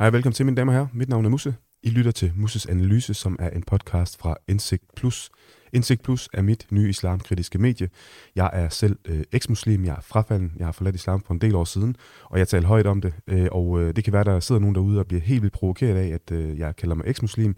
Hej 0.00 0.06
og 0.06 0.12
velkommen 0.12 0.34
til, 0.34 0.46
mine 0.46 0.56
damer 0.56 0.72
og 0.72 0.76
herrer. 0.78 0.88
Mit 0.92 1.08
navn 1.08 1.24
er 1.24 1.28
Musse. 1.28 1.54
I 1.82 1.90
lytter 1.90 2.10
til 2.10 2.32
Musses 2.36 2.66
Analyse, 2.66 3.14
som 3.14 3.36
er 3.38 3.50
en 3.50 3.62
podcast 3.62 4.18
fra 4.18 4.36
Indsigt 4.48 4.84
Plus. 4.96 5.30
Indsigt 5.72 6.02
Plus 6.02 6.28
er 6.32 6.42
mit 6.42 6.66
nye 6.70 6.88
islamkritiske 6.88 7.58
medie. 7.58 7.88
Jeg 8.36 8.50
er 8.52 8.68
selv 8.68 8.98
øh, 9.04 9.22
eksmuslim, 9.32 9.84
jeg 9.84 9.96
er 9.96 10.00
frafalden, 10.00 10.52
jeg 10.56 10.66
har 10.66 10.72
forladt 10.72 10.94
islam 10.94 11.22
for 11.26 11.34
en 11.34 11.40
del 11.40 11.54
år 11.54 11.64
siden, 11.64 11.96
og 12.24 12.38
jeg 12.38 12.48
taler 12.48 12.68
højt 12.68 12.86
om 12.86 13.00
det. 13.00 13.14
Øh, 13.26 13.48
og 13.52 13.80
øh, 13.80 13.96
det 13.96 14.04
kan 14.04 14.12
være, 14.12 14.24
der 14.24 14.40
sidder 14.40 14.60
nogen 14.60 14.74
derude 14.74 14.98
og 14.98 15.06
bliver 15.06 15.22
helt 15.22 15.42
vildt 15.42 15.54
provokeret 15.54 15.96
af, 15.96 16.08
at 16.08 16.30
øh, 16.32 16.58
jeg 16.58 16.76
kalder 16.76 16.94
mig 16.94 17.04
eksmuslim. 17.06 17.56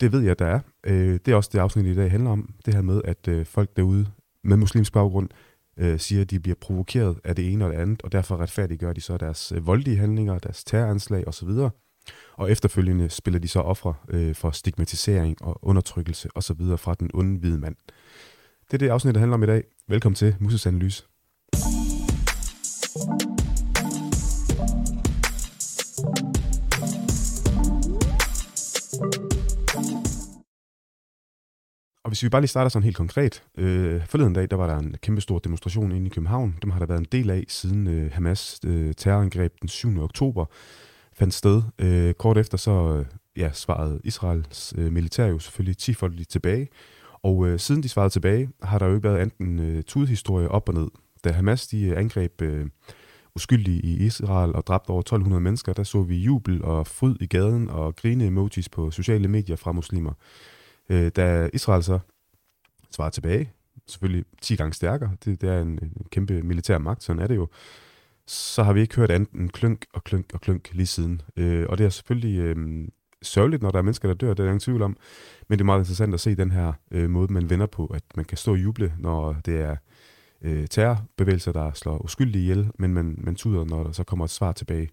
Det 0.00 0.12
ved 0.12 0.20
jeg, 0.20 0.38
der 0.38 0.46
er. 0.46 0.60
Øh, 0.86 1.18
det 1.26 1.28
er 1.28 1.36
også 1.36 1.50
det 1.52 1.58
afsnit 1.58 1.86
i 1.86 1.94
dag 1.94 2.10
handler 2.10 2.30
om. 2.30 2.54
Det 2.66 2.74
her 2.74 2.82
med, 2.82 3.02
at 3.04 3.28
øh, 3.28 3.46
folk 3.46 3.76
derude 3.76 4.06
med 4.44 4.56
muslimsk 4.56 4.92
baggrund 4.92 5.28
øh, 5.76 6.00
siger, 6.00 6.22
at 6.22 6.30
de 6.30 6.40
bliver 6.40 6.54
provokeret 6.60 7.18
af 7.24 7.36
det 7.36 7.52
ene 7.52 7.64
og 7.64 7.72
det 7.72 7.78
andet, 7.78 8.02
og 8.02 8.12
derfor 8.12 8.36
retfærdiggør 8.36 8.92
de 8.92 9.00
så 9.00 9.16
deres 9.16 9.52
øh, 9.52 9.66
voldelige 9.66 9.96
handlinger, 9.96 10.38
deres 10.38 10.64
terroranslag 10.64 11.28
osv., 11.28 11.48
og 12.36 12.50
efterfølgende 12.50 13.10
spiller 13.10 13.40
de 13.40 13.48
så 13.48 13.60
ofre 13.60 13.94
øh, 14.08 14.34
for 14.34 14.50
stigmatisering 14.50 15.42
og 15.42 15.58
undertrykkelse 15.62 16.28
osv. 16.34 16.76
fra 16.76 16.94
den 16.94 17.10
onde 17.14 17.38
hvide 17.38 17.58
mand. 17.58 17.76
Det 18.66 18.74
er 18.74 18.78
det 18.78 18.88
afsnit, 18.88 19.14
der 19.14 19.20
handler 19.20 19.34
om 19.34 19.42
i 19.42 19.46
dag. 19.46 19.64
Velkommen 19.88 20.14
til 20.14 20.36
Muses 20.40 20.66
Analyse. 20.66 21.04
Og 26.04 26.33
hvis 32.14 32.22
vi 32.22 32.28
bare 32.28 32.42
lige 32.42 32.48
starter 32.48 32.68
sådan 32.68 32.84
helt 32.84 32.96
konkret. 32.96 33.42
Øh, 33.58 34.06
forleden 34.06 34.32
dag, 34.32 34.50
der 34.50 34.56
var 34.56 34.66
der 34.66 34.78
en 34.78 34.96
kæmpe 35.02 35.20
stor 35.20 35.38
demonstration 35.38 35.92
inde 35.92 36.06
i 36.06 36.10
København. 36.10 36.54
Dem 36.62 36.70
har 36.70 36.78
der 36.78 36.86
været 36.86 36.98
en 36.98 37.06
del 37.12 37.30
af 37.30 37.44
siden 37.48 37.86
øh, 37.86 38.12
Hamas 38.12 38.60
øh, 38.66 38.94
terrorangreb 38.94 39.52
den 39.60 39.68
7. 39.68 40.02
oktober 40.02 40.44
fandt 41.12 41.34
sted. 41.34 41.62
Øh, 41.78 42.14
kort 42.14 42.38
efter 42.38 42.58
så 42.58 42.96
øh, 42.98 43.06
ja, 43.36 43.50
svarede 43.52 44.00
Israels 44.04 44.74
øh, 44.78 44.92
militær 44.92 45.26
jo 45.26 45.38
selvfølgelig 45.38 45.76
10 45.78 45.94
folk 45.94 46.28
tilbage. 46.28 46.68
Og 47.22 47.46
øh, 47.46 47.58
siden 47.58 47.82
de 47.82 47.88
svarede 47.88 48.10
tilbage, 48.10 48.48
har 48.62 48.78
der 48.78 48.86
jo 48.86 48.94
ikke 48.94 49.08
været 49.08 49.22
enten 49.22 49.58
øh, 49.58 49.82
tudhistorie 49.82 50.48
op 50.48 50.68
og 50.68 50.74
ned. 50.74 50.88
Da 51.24 51.32
Hamas 51.32 51.66
de 51.66 51.86
øh, 51.86 51.98
angreb 51.98 52.42
øh, 52.42 52.66
uskyldige 53.36 53.80
i 53.80 54.06
Israel 54.06 54.54
og 54.54 54.66
dræbte 54.66 54.90
over 54.90 55.00
1200 55.00 55.40
mennesker, 55.40 55.72
der 55.72 55.82
så 55.82 56.02
vi 56.02 56.16
jubel 56.16 56.64
og 56.64 56.86
fryd 56.86 57.16
i 57.20 57.26
gaden 57.26 57.68
og 57.68 57.96
grine 57.96 58.26
emojis 58.26 58.68
på 58.68 58.90
sociale 58.90 59.28
medier 59.28 59.56
fra 59.56 59.72
muslimer. 59.72 60.12
Øh, 60.88 61.10
da 61.16 61.50
Israel 61.52 61.82
så 61.82 61.98
svarede 62.90 63.14
tilbage, 63.14 63.52
selvfølgelig 63.86 64.24
10 64.42 64.56
gange 64.56 64.72
stærkere, 64.72 65.16
det, 65.24 65.40
det 65.40 65.48
er 65.48 65.60
en, 65.60 65.68
en 65.68 66.06
kæmpe 66.10 66.42
militær 66.42 66.78
magt, 66.78 67.02
sådan 67.02 67.22
er 67.22 67.26
det 67.26 67.36
jo, 67.36 67.48
så 68.26 68.62
har 68.62 68.72
vi 68.72 68.80
ikke 68.80 68.96
hørt 68.96 69.10
andet 69.10 69.30
end 69.30 69.50
klønk 69.50 69.86
og 69.92 70.04
klønk 70.04 70.26
og 70.34 70.40
klønk 70.40 70.68
lige 70.72 70.86
siden. 70.86 71.22
Øh, 71.36 71.66
og 71.68 71.78
det 71.78 71.86
er 71.86 71.90
selvfølgelig 71.90 72.38
øh, 72.38 72.88
sørgeligt, 73.22 73.62
når 73.62 73.70
der 73.70 73.78
er 73.78 73.82
mennesker, 73.82 74.08
der 74.08 74.14
dør, 74.14 74.28
det 74.28 74.40
er 74.40 74.44
der 74.44 74.50
ingen 74.50 74.60
tvivl 74.60 74.82
om. 74.82 74.96
Men 75.48 75.58
det 75.58 75.62
er 75.62 75.66
meget 75.66 75.80
interessant 75.80 76.14
at 76.14 76.20
se 76.20 76.34
den 76.34 76.50
her 76.50 76.72
øh, 76.90 77.10
måde, 77.10 77.32
man 77.32 77.50
vender 77.50 77.66
på, 77.66 77.86
at 77.86 78.02
man 78.16 78.24
kan 78.24 78.38
stå 78.38 78.52
og 78.52 78.62
juble, 78.62 78.94
når 78.98 79.32
det 79.44 79.60
er 79.60 79.76
øh, 80.42 80.68
terrorbevægelser, 80.68 81.52
der 81.52 81.72
slår 81.72 81.98
uskyldige 82.04 82.42
ihjel, 82.42 82.70
men 82.78 82.94
man, 82.94 83.14
man 83.18 83.34
tuder, 83.34 83.64
når 83.64 83.84
der 83.84 83.92
så 83.92 84.04
kommer 84.04 84.24
et 84.24 84.30
svar 84.30 84.52
tilbage. 84.52 84.90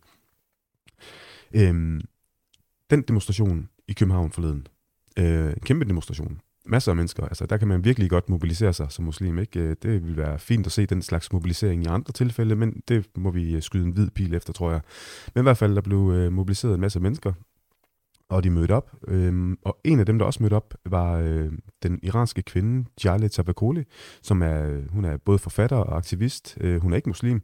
Øh, 1.53 2.02
den 2.89 3.02
demonstration 3.02 3.69
i 3.88 3.94
København 3.94 4.31
forleden, 4.31 4.67
øh, 5.20 5.54
kæmpe 5.66 5.86
demonstration, 5.86 6.40
masser 6.66 6.92
af 6.92 6.95
mennesker. 6.95 7.26
Altså, 7.26 7.45
der 7.45 7.58
kan 7.58 7.67
man 7.67 7.84
virkelig 7.84 8.09
godt 8.09 8.30
mobilisere 8.30 8.73
sig 8.73 8.92
som 8.92 9.06
muslim. 9.06 9.40
Ikke? 9.40 9.59
Øh, 9.59 9.76
det 9.84 10.03
vil 10.03 10.18
være 10.18 10.40
fint 10.40 10.66
at 10.66 10.72
se 10.72 10.86
den 10.86 11.02
slags 11.02 11.34
mobilisering 11.34 11.84
i 11.84 11.88
andre 11.88 12.12
tilfælde, 12.12 12.56
men 12.56 12.81
det 12.88 13.06
må 13.18 13.31
vi 13.31 13.56
øh, 13.56 13.62
skyde 13.62 13.86
en 13.86 13.92
hvid 13.92 14.09
pil 14.09 14.34
efter, 14.34 14.53
tror 14.53 14.72
jeg. 14.72 14.81
Men 15.36 15.42
i 15.42 15.45
hvert 15.45 15.58
fald, 15.58 15.76
der 15.76 15.81
blev 15.81 16.12
øh, 16.14 16.34
mobiliseret 16.34 16.73
en 16.73 16.81
masse 16.81 17.00
mennesker, 17.00 17.34
og 18.30 18.44
de 18.44 18.50
mødte 18.50 18.72
op. 18.72 18.95
Øhm, 19.08 19.58
og 19.66 19.78
en 19.84 20.00
af 20.00 20.06
dem, 20.06 20.19
der 20.19 20.25
også 20.25 20.44
mødte 20.44 20.53
op, 20.53 20.74
var 20.85 21.18
øh, 21.18 21.52
den 21.84 22.00
iranske 22.03 22.41
kvinde, 22.41 22.90
Jale 23.03 23.30
Tabakoli, 23.30 23.84
som 24.22 24.41
er, 24.41 24.90
hun 24.90 25.06
er 25.06 25.18
både 25.18 25.40
forfatter 25.40 25.78
og 25.78 25.97
aktivist. 25.97 26.58
hun 26.81 26.91
er 26.91 26.96
ikke 26.96 27.09
muslim. 27.09 27.41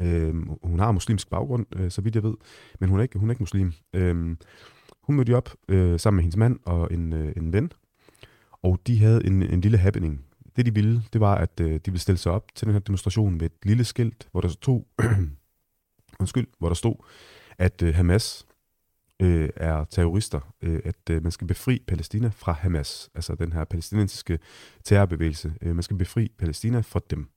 Øhm, 0.00 0.50
hun 0.62 0.78
har 0.78 0.92
muslimsk 0.92 1.30
baggrund, 1.30 1.90
så 1.90 2.02
vidt 2.02 2.14
jeg 2.14 2.22
ved, 2.22 2.34
men 2.80 2.88
hun 2.88 2.98
er 2.98 3.02
ikke, 3.02 3.18
hun 3.18 3.28
er 3.28 3.32
ikke 3.32 3.42
muslim. 3.42 3.72
Øhm, 3.92 4.38
hun 5.06 5.16
mødte 5.16 5.36
op 5.36 5.50
øh, 5.68 6.00
sammen 6.00 6.16
med 6.16 6.22
hendes 6.22 6.36
mand 6.36 6.58
og 6.64 6.88
en, 6.92 7.12
øh, 7.12 7.32
en 7.36 7.52
ven, 7.52 7.72
og 8.62 8.80
de 8.86 8.98
havde 8.98 9.26
en, 9.26 9.42
en 9.42 9.60
lille 9.60 9.78
happening. 9.78 10.24
Det 10.56 10.66
de 10.66 10.74
ville, 10.74 11.02
det 11.12 11.20
var, 11.20 11.34
at 11.34 11.60
øh, 11.60 11.72
de 11.72 11.80
ville 11.86 12.00
stille 12.00 12.18
sig 12.18 12.32
op 12.32 12.54
til 12.54 12.66
den 12.66 12.74
her 12.74 12.80
demonstration 12.80 13.32
med 13.32 13.42
et 13.42 13.52
lille 13.62 13.84
skilt, 13.84 14.28
hvor 14.32 14.40
der 14.40 14.48
stod, 14.48 14.82
undskyld, 16.20 16.46
hvor 16.58 16.68
der 16.68 16.74
stod, 16.74 16.94
at 17.58 17.82
øh, 17.82 17.94
Hamas 17.94 18.46
øh, 19.20 19.48
er 19.56 19.84
terrorister, 19.84 20.40
øh, 20.62 20.80
at 20.84 21.10
øh, 21.10 21.22
man 21.22 21.32
skal 21.32 21.46
befri 21.46 21.82
Palæstina 21.86 22.30
fra 22.36 22.52
Hamas, 22.52 23.10
altså 23.14 23.34
den 23.34 23.52
her 23.52 23.64
palæstinensiske 23.64 24.38
terrorbevægelse. 24.84 25.54
Øh, 25.62 25.74
man 25.74 25.82
skal 25.82 25.96
befri 25.96 26.32
Palæstina 26.38 26.80
fra 26.80 27.00
dem. 27.10 27.28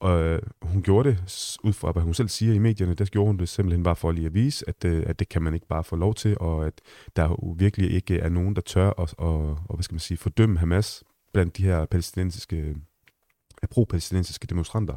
Og 0.00 0.22
øh, 0.22 0.42
hun 0.62 0.82
gjorde 0.82 1.10
det, 1.10 1.18
ud 1.62 1.72
fra 1.72 1.92
hvad 1.92 2.02
hun 2.02 2.14
selv 2.14 2.28
siger 2.28 2.54
i 2.54 2.58
medierne, 2.58 2.94
der 2.94 3.04
gjorde 3.04 3.26
hun 3.26 3.36
det 3.36 3.48
simpelthen 3.48 3.82
bare 3.82 3.96
for 3.96 4.12
lige 4.12 4.26
at 4.26 4.34
vise, 4.34 4.68
at, 4.68 4.84
øh, 4.84 5.02
at 5.06 5.18
det 5.18 5.28
kan 5.28 5.42
man 5.42 5.54
ikke 5.54 5.66
bare 5.66 5.84
få 5.84 5.96
lov 5.96 6.14
til, 6.14 6.36
og 6.40 6.66
at 6.66 6.80
der 7.16 7.54
virkelig 7.56 7.90
ikke 7.90 8.18
er 8.18 8.28
nogen, 8.28 8.56
der 8.56 8.60
tør 8.60 8.88
at, 8.88 9.14
og, 9.18 9.58
og, 9.68 9.74
hvad 9.74 9.82
skal 9.82 9.94
man 9.94 10.00
sige, 10.00 10.18
fordømme 10.18 10.58
Hamas 10.58 11.04
blandt 11.32 11.56
de 11.56 11.62
her 11.62 11.84
palæstinensiske, 11.84 12.76
pro-palæstinensiske 13.70 14.46
demonstranter. 14.46 14.96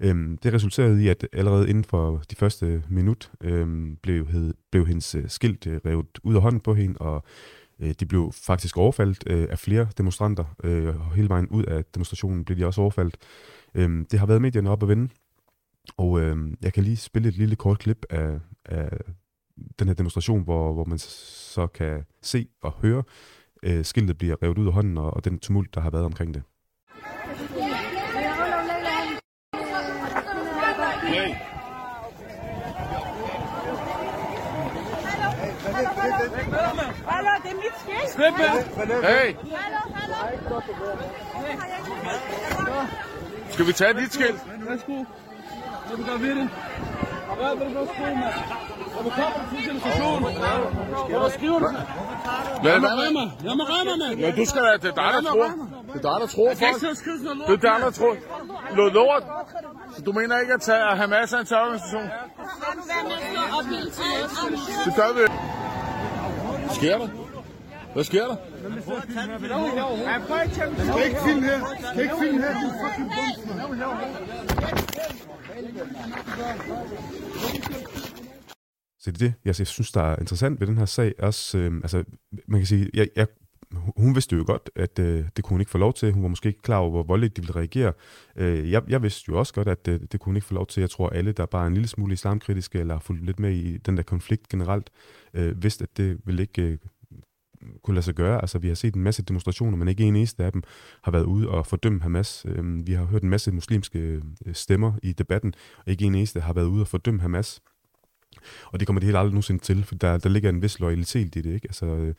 Øhm, 0.00 0.38
det 0.42 0.52
resulterede 0.52 1.04
i, 1.04 1.08
at 1.08 1.28
allerede 1.32 1.68
inden 1.68 1.84
for 1.84 2.22
de 2.30 2.36
første 2.36 2.82
minut 2.88 3.30
øhm, 3.40 3.96
blev, 4.02 4.26
hed, 4.26 4.54
blev 4.70 4.86
hendes 4.86 5.14
øh, 5.14 5.28
skilt 5.28 5.66
øh, 5.66 5.80
revet 5.86 6.18
ud 6.22 6.34
af 6.34 6.42
hånden 6.42 6.60
på 6.60 6.74
hende, 6.74 6.98
og 6.98 7.24
Øh, 7.80 7.94
de 8.00 8.06
blev 8.06 8.32
faktisk 8.32 8.76
overfaldt 8.76 9.24
øh, 9.26 9.46
af 9.50 9.58
flere 9.58 9.88
demonstranter, 9.98 10.44
og 10.98 11.14
hele 11.14 11.28
vejen 11.28 11.48
ud 11.48 11.64
af 11.64 11.84
demonstrationen 11.84 12.44
blev 12.44 12.58
de 12.58 12.66
også 12.66 12.80
overfaldt. 12.80 13.16
Øhm, 13.74 14.06
det 14.10 14.18
har 14.18 14.26
været 14.26 14.42
medierne 14.42 14.70
op 14.70 14.82
at 14.82 14.88
vende, 14.88 15.08
og 15.96 16.20
øhm, 16.20 16.56
jeg 16.62 16.72
kan 16.72 16.84
lige 16.84 16.96
spille 16.96 17.28
et 17.28 17.36
lille 17.36 17.56
kort 17.56 17.78
klip 17.78 18.06
af, 18.10 18.40
af 18.64 18.98
den 19.78 19.88
her 19.88 19.94
demonstration, 19.94 20.42
hvor, 20.42 20.72
hvor 20.72 20.84
man 20.84 20.98
så 20.98 21.66
kan 21.66 22.04
se 22.22 22.48
og 22.62 22.72
høre 22.72 23.02
skiltet 23.82 24.18
bliver 24.18 24.36
revet 24.42 24.58
ud 24.58 24.66
af 24.66 24.72
hånden, 24.72 24.98
og, 24.98 25.14
og 25.14 25.24
den 25.24 25.38
tumult, 25.38 25.74
der 25.74 25.80
har 25.80 25.90
været 25.90 26.04
omkring 26.04 26.34
det. 26.34 26.42
Hallo, 36.00 37.30
det 37.42 37.50
er 37.50 37.54
mit 37.54 37.74
skilt. 37.80 38.16
Hey. 39.04 39.34
Hallo, 39.54 39.80
hallo. 39.94 40.14
Skal 43.50 43.66
vi 43.66 43.72
tage 43.72 43.94
dit 43.94 44.12
skilt? 44.14 44.40
Værsgo. 44.68 44.92
Hvad 44.92 45.96
vil 45.96 46.06
du 46.06 46.10
gøre 46.10 46.20
ved 46.20 46.34
det? 46.34 46.48
Hvad 47.38 47.56
vil 47.56 47.66
du 47.68 47.72
gøre 47.74 47.86
sko 47.86 48.04
med? 48.04 48.32
Hvor 49.02 49.10
kommer 49.10 49.40
du 49.50 49.56
til 49.56 49.66
demonstrationen? 49.68 50.34
Hvor 51.10 51.28
skriver 51.28 51.58
du? 51.58 51.68
Lad 52.64 52.80
mig 52.80 52.90
mig. 53.12 53.32
Lad 53.44 53.56
mig 53.56 53.66
mand. 54.08 54.20
Ja, 54.20 54.30
du 54.30 54.44
skal 54.44 54.62
da, 54.62 54.72
det 54.72 54.84
er 54.84 54.94
dig, 55.02 55.10
der 55.14 55.22
tror. 55.32 55.44
Det 55.92 56.04
er 56.04 56.10
dig, 56.10 56.20
der 56.20 56.26
tror 56.26 56.48
folk. 56.54 56.80
Det 57.48 57.54
er 57.54 57.72
dig, 57.72 57.76
der 57.84 57.90
tror. 57.90 58.16
Noget 58.76 58.92
lort. 58.92 59.22
Så 59.96 60.02
du 60.02 60.12
mener 60.12 60.38
ikke 60.38 60.54
at 60.54 60.60
tage 60.60 60.90
at 60.90 60.96
have 60.96 61.08
masser 61.08 61.36
af 61.36 61.40
en 61.40 61.46
terrororganisation? 61.46 62.10
Det 64.84 64.94
gør 64.96 65.12
vi. 65.12 65.29
Sker 66.80 66.98
der? 66.98 67.08
Hvad 67.92 68.04
sker 68.04 68.26
der? 68.26 68.36
Skal 70.92 71.06
ikke 71.06 71.20
film 71.26 71.42
her. 71.42 71.60
Skal 71.92 72.02
ikke 72.02 72.14
film 72.20 72.38
her. 72.38 72.52
Du 72.52 72.68
fucking 72.82 73.10
Så 79.00 79.10
det 79.10 79.22
er 79.22 79.26
det, 79.26 79.34
jeg 79.44 79.66
synes, 79.66 79.92
der 79.92 80.02
er 80.02 80.16
interessant 80.20 80.60
ved 80.60 80.66
den 80.66 80.78
her 80.78 80.84
sag. 80.84 81.14
Også, 81.18 81.58
øh, 81.58 81.74
altså, 81.74 82.04
man 82.48 82.60
kan 82.60 82.66
sige, 82.66 82.90
jeg, 82.94 83.08
jeg, 83.16 83.26
hun 83.72 84.14
vidste 84.14 84.36
jo 84.36 84.44
godt, 84.46 84.70
at 84.76 84.98
øh, 84.98 85.24
det 85.36 85.44
kunne 85.44 85.54
hun 85.54 85.60
ikke 85.60 85.70
få 85.70 85.78
lov 85.78 85.94
til. 85.94 86.12
Hun 86.12 86.22
var 86.22 86.28
måske 86.28 86.48
ikke 86.48 86.62
klar 86.62 86.76
over, 86.76 86.90
hvor 86.90 87.02
voldeligt 87.02 87.36
de 87.36 87.42
ville 87.42 87.56
reagere. 87.56 87.92
Øh, 88.36 88.70
jeg, 88.70 88.82
jeg 88.88 89.02
vidste 89.02 89.24
jo 89.28 89.38
også 89.38 89.54
godt, 89.54 89.68
at 89.68 89.88
øh, 89.88 90.00
det 90.12 90.20
kunne 90.20 90.30
hun 90.30 90.36
ikke 90.36 90.46
få 90.46 90.54
lov 90.54 90.66
til. 90.66 90.80
Jeg 90.80 90.90
tror, 90.90 91.08
alle, 91.08 91.32
der 91.32 91.46
bare 91.46 91.62
er 91.62 91.66
en 91.66 91.74
lille 91.74 91.88
smule 91.88 92.12
islamkritiske, 92.12 92.78
eller 92.78 92.94
har 92.94 93.00
fulgt 93.00 93.26
lidt 93.26 93.40
med 93.40 93.52
i 93.52 93.76
den 93.76 93.96
der 93.96 94.02
konflikt 94.02 94.48
generelt, 94.48 94.90
øh, 95.34 95.62
vidste, 95.62 95.82
at 95.82 95.96
det 95.96 96.18
ville 96.24 96.42
ikke 96.42 96.62
øh, 96.62 96.78
kunne 97.82 97.94
lade 97.94 98.04
sig 98.04 98.14
gøre. 98.14 98.40
Altså, 98.40 98.58
vi 98.58 98.68
har 98.68 98.74
set 98.74 98.94
en 98.94 99.02
masse 99.02 99.22
demonstrationer, 99.22 99.76
men 99.76 99.88
ikke 99.88 100.04
en 100.04 100.16
eneste 100.16 100.44
af 100.44 100.52
dem 100.52 100.62
har 101.02 101.12
været 101.12 101.24
ude 101.24 101.48
og 101.48 101.66
fordømme 101.66 102.02
Hamas. 102.02 102.46
Øh, 102.48 102.86
vi 102.86 102.92
har 102.92 103.04
hørt 103.04 103.22
en 103.22 103.30
masse 103.30 103.52
muslimske 103.52 103.98
øh, 103.98 104.22
stemmer 104.52 104.92
i 105.02 105.12
debatten, 105.12 105.54
og 105.78 105.88
ikke 105.92 106.04
en 106.04 106.14
eneste 106.14 106.40
har 106.40 106.52
været 106.52 106.66
ude 106.66 106.82
og 106.82 106.88
fordømme 106.88 107.20
Hamas. 107.20 107.62
Og 108.66 108.80
det 108.80 108.86
kommer 108.86 109.00
det 109.00 109.06
helt 109.06 109.16
aldrig 109.16 109.32
nogensinde 109.32 109.62
til, 109.62 109.84
for 109.84 109.94
der, 109.94 110.18
der 110.18 110.28
ligger 110.28 110.50
en 110.50 110.62
vis 110.62 110.80
loyalitet 110.80 111.36
i 111.36 111.40
det. 111.40 111.54
Ikke? 111.54 111.68
Altså, 111.68 111.86
øh, 111.86 112.14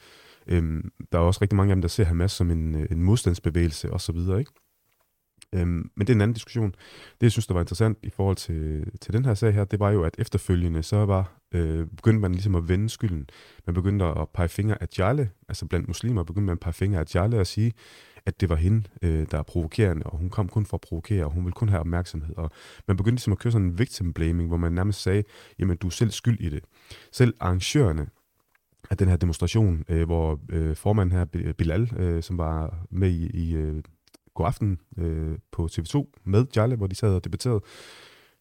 øhm, 0.48 0.92
der 1.12 1.18
er 1.18 1.24
også 1.24 1.40
rigtig 1.42 1.56
mange 1.56 1.72
af 1.72 1.76
dem, 1.76 1.82
der 1.82 1.90
ser 1.90 2.04
Hamas 2.04 2.32
som 2.32 2.52
en, 2.52 2.76
øh, 2.76 2.88
en 2.92 3.04
modstandsbevægelse 3.04 3.94
osv. 3.94 4.18
Ikke? 4.18 4.52
Øhm, 5.56 5.92
men 5.96 6.08
det 6.08 6.10
er 6.10 6.16
en 6.16 6.22
anden 6.22 6.34
diskussion. 6.34 6.72
Det, 6.72 7.24
jeg 7.24 7.32
synes, 7.32 7.48
der 7.48 7.54
var 7.54 7.62
interessant 7.62 7.98
i 8.04 8.10
forhold 8.10 8.36
til, 8.36 8.86
til 9.02 9.14
den 9.14 9.26
her 9.26 9.34
sag 9.34 9.54
her, 9.54 9.64
det 9.64 9.80
var 9.80 9.92
jo, 9.92 10.04
at 10.04 10.16
efterfølgende, 10.18 10.84
så 10.84 11.06
var, 11.06 11.42
øh, 11.52 11.88
begyndte 11.88 12.22
man 12.22 12.32
ligesom 12.32 12.56
at 12.56 12.70
vende 12.70 12.90
skylden. 12.90 13.30
Man 13.68 13.74
begyndte 13.74 14.06
at 14.06 14.30
pege 14.34 14.50
fingre 14.50 14.82
af 14.82 14.88
Jale, 14.98 15.30
altså 15.50 15.66
blandt 15.66 15.88
muslimer, 15.88 16.24
begyndte 16.24 16.46
man 16.46 16.54
at 16.54 16.60
pege 16.60 16.74
fingre 16.74 17.00
af 17.00 17.16
Jale 17.16 17.40
og 17.40 17.48
sige, 17.48 17.74
at 18.26 18.42
det 18.42 18.50
var 18.50 18.56
hende, 18.56 18.84
øh, 19.02 19.26
der 19.32 19.38
er 19.38 19.44
provokerende, 19.44 20.04
og 20.04 20.18
hun 20.18 20.30
kom 20.30 20.48
kun 20.48 20.66
for 20.66 20.78
at 20.78 20.82
provokere, 20.82 21.26
og 21.26 21.32
hun 21.32 21.44
ville 21.44 21.54
kun 21.54 21.70
have 21.70 21.80
opmærksomhed. 21.80 22.36
Og 22.38 22.52
man 22.88 22.98
begyndte 22.98 23.16
ligesom 23.16 23.34
at 23.34 23.40
køre 23.40 23.52
sådan 23.52 23.68
en 23.68 23.80
victim 23.80 24.14
blaming, 24.14 24.48
hvor 24.48 24.58
man 24.58 24.72
nærmest 24.72 25.02
sagde, 25.02 25.24
jamen 25.60 25.78
du 25.78 25.88
er 25.88 25.92
selv 25.92 26.12
skyld 26.12 26.40
i 26.40 26.50
det. 26.50 26.64
Selv 27.12 27.34
arrangørerne 27.40 28.08
af 28.92 28.98
den 28.98 29.08
her 29.08 29.18
demonstration, 29.18 29.84
øh, 29.90 30.06
hvor 30.06 30.40
øh, 30.50 30.76
formanden 30.76 31.18
her, 31.18 31.54
Bilal, 31.58 31.92
øh, 31.98 32.24
som 32.24 32.38
var 32.38 32.86
med 32.90 33.10
i, 33.10 33.30
i 33.34 33.56
øh, 33.56 33.84
God 34.34 34.46
Aften 34.46 34.80
øh, 34.98 35.38
på 35.52 35.70
TV2 35.72 36.22
med 36.24 36.46
Jale, 36.56 36.76
hvor 36.76 36.88
de 36.88 36.96
sad 36.96 37.16
og 37.16 37.24
debatterede, 37.24 37.62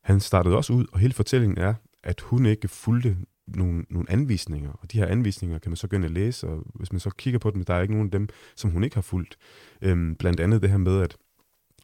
han 0.03 0.21
startede 0.21 0.57
også 0.57 0.73
ud, 0.73 0.87
og 0.93 0.99
hele 0.99 1.15
fortællingen 1.15 1.59
er, 1.59 1.75
at 2.05 2.21
hun 2.21 2.47
ikke 2.47 2.69
fulgte 2.69 3.17
nogle, 3.47 3.85
nogle 3.91 4.11
anvisninger, 4.11 4.73
og 4.73 4.93
de 4.93 4.99
her 4.99 5.07
anvisninger 5.07 5.59
kan 5.59 5.71
man 5.71 5.77
så 5.77 5.89
gå 5.89 5.97
ind 5.97 6.05
og 6.05 6.11
læse, 6.11 6.49
og 6.49 6.63
hvis 6.75 6.93
man 6.93 7.01
så 7.01 7.11
kigger 7.11 7.39
på 7.39 7.51
dem, 7.51 7.65
der 7.65 7.75
er 7.75 7.83
ikke 7.83 7.95
nogen 7.95 8.07
af 8.07 8.11
dem, 8.11 8.29
som 8.57 8.71
hun 8.71 8.85
ikke 8.85 8.97
har 8.97 9.03
fulgt. 9.03 9.37
Øhm, 9.83 10.17
blandt 10.17 10.41
andet 10.41 10.63
det 10.63 10.71
her 10.71 10.79
med, 10.79 11.03
at 11.03 11.17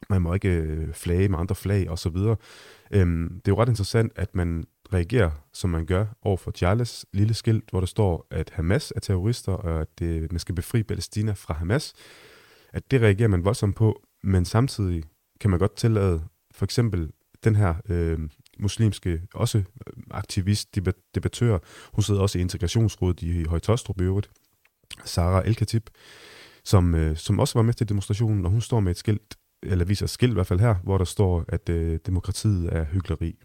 man 0.09 0.21
må 0.21 0.33
ikke 0.33 0.49
øh, 0.49 0.93
flage 0.93 1.29
med 1.29 1.39
andre 1.39 1.55
flag 1.55 1.89
og 1.89 1.99
så 1.99 2.09
videre. 2.09 2.35
Øhm, 2.91 3.29
det 3.29 3.51
er 3.51 3.55
jo 3.55 3.61
ret 3.61 3.69
interessant, 3.69 4.11
at 4.15 4.35
man 4.35 4.65
reagerer, 4.93 5.31
som 5.53 5.69
man 5.69 5.85
gør, 5.85 6.05
over 6.21 6.37
for 6.37 6.51
Charles 6.51 7.05
lille 7.13 7.33
skilt, 7.33 7.69
hvor 7.69 7.79
der 7.79 7.87
står, 7.87 8.27
at 8.31 8.49
Hamas 8.49 8.93
er 8.95 8.99
terrorister, 8.99 9.51
og 9.51 9.81
at 9.81 9.99
det, 9.99 10.31
man 10.31 10.39
skal 10.39 10.55
befri 10.55 10.83
Palæstina 10.83 11.31
fra 11.31 11.53
Hamas. 11.53 11.93
At 12.73 12.91
det 12.91 13.01
reagerer 13.01 13.27
man 13.27 13.45
voldsomt 13.45 13.75
på, 13.75 14.01
men 14.23 14.45
samtidig 14.45 15.03
kan 15.39 15.49
man 15.49 15.59
godt 15.59 15.75
tillade 15.75 16.23
for 16.51 16.65
eksempel 16.65 17.11
den 17.43 17.55
her 17.55 17.75
øh, 17.89 18.19
muslimske, 18.59 19.21
også 19.33 19.57
øh, 19.57 19.63
aktivist, 20.11 20.75
debattør, 21.15 21.59
hun 21.93 22.03
sidder 22.03 22.21
også 22.21 22.37
i 22.37 22.41
integrationsrådet 22.41 23.21
i 23.21 23.43
Højtostrup 23.43 24.01
i 24.01 24.03
øvrigt, 24.03 24.29
Sara 25.05 25.47
El 25.47 25.81
som, 26.63 26.95
øh, 26.95 27.17
som 27.17 27.39
også 27.39 27.59
var 27.59 27.63
med 27.63 27.73
til 27.73 27.89
demonstrationen, 27.89 28.45
og 28.45 28.51
hun 28.51 28.61
står 28.61 28.79
med 28.79 28.91
et 28.91 28.97
skilt, 28.97 29.35
eller 29.63 29.85
viser 29.85 30.05
et 30.05 30.09
skilt 30.09 30.31
i 30.31 30.33
hvert 30.33 30.47
fald 30.47 30.59
her, 30.59 30.75
hvor 30.83 30.97
der 30.97 31.05
står, 31.05 31.45
at 31.47 31.69
øh, 31.69 31.99
demokratiet 32.05 32.73
er 32.73 32.85
hyggeleri. 32.85 33.39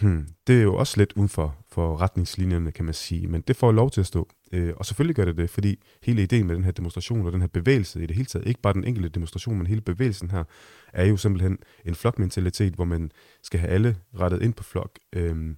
Hmm. 0.00 0.26
Det 0.46 0.58
er 0.58 0.62
jo 0.62 0.76
også 0.76 0.94
lidt 0.96 1.12
uden 1.16 1.28
for, 1.28 1.56
for 1.70 2.00
retningslinjerne, 2.00 2.72
kan 2.72 2.84
man 2.84 2.94
sige, 2.94 3.28
men 3.28 3.40
det 3.40 3.56
får 3.56 3.72
lov 3.72 3.90
til 3.90 4.00
at 4.00 4.06
stå. 4.06 4.28
Øh, 4.52 4.72
og 4.76 4.86
selvfølgelig 4.86 5.16
gør 5.16 5.24
det 5.24 5.36
det, 5.36 5.50
fordi 5.50 5.82
hele 6.02 6.22
ideen 6.22 6.46
med 6.46 6.54
den 6.54 6.64
her 6.64 6.72
demonstration 6.72 7.26
og 7.26 7.32
den 7.32 7.40
her 7.40 7.48
bevægelse 7.48 8.02
i 8.02 8.06
det 8.06 8.16
hele 8.16 8.26
taget, 8.26 8.46
ikke 8.46 8.60
bare 8.60 8.72
den 8.72 8.84
enkelte 8.84 9.08
demonstration, 9.08 9.58
men 9.58 9.66
hele 9.66 9.80
bevægelsen 9.80 10.30
her, 10.30 10.44
er 10.92 11.04
jo 11.04 11.16
simpelthen 11.16 11.58
en 11.84 11.94
flokmentalitet, 11.94 12.74
hvor 12.74 12.84
man 12.84 13.10
skal 13.42 13.60
have 13.60 13.70
alle 13.70 13.96
rettet 14.20 14.42
ind 14.42 14.54
på 14.54 14.62
flok. 14.62 14.98
Øh, 15.12 15.54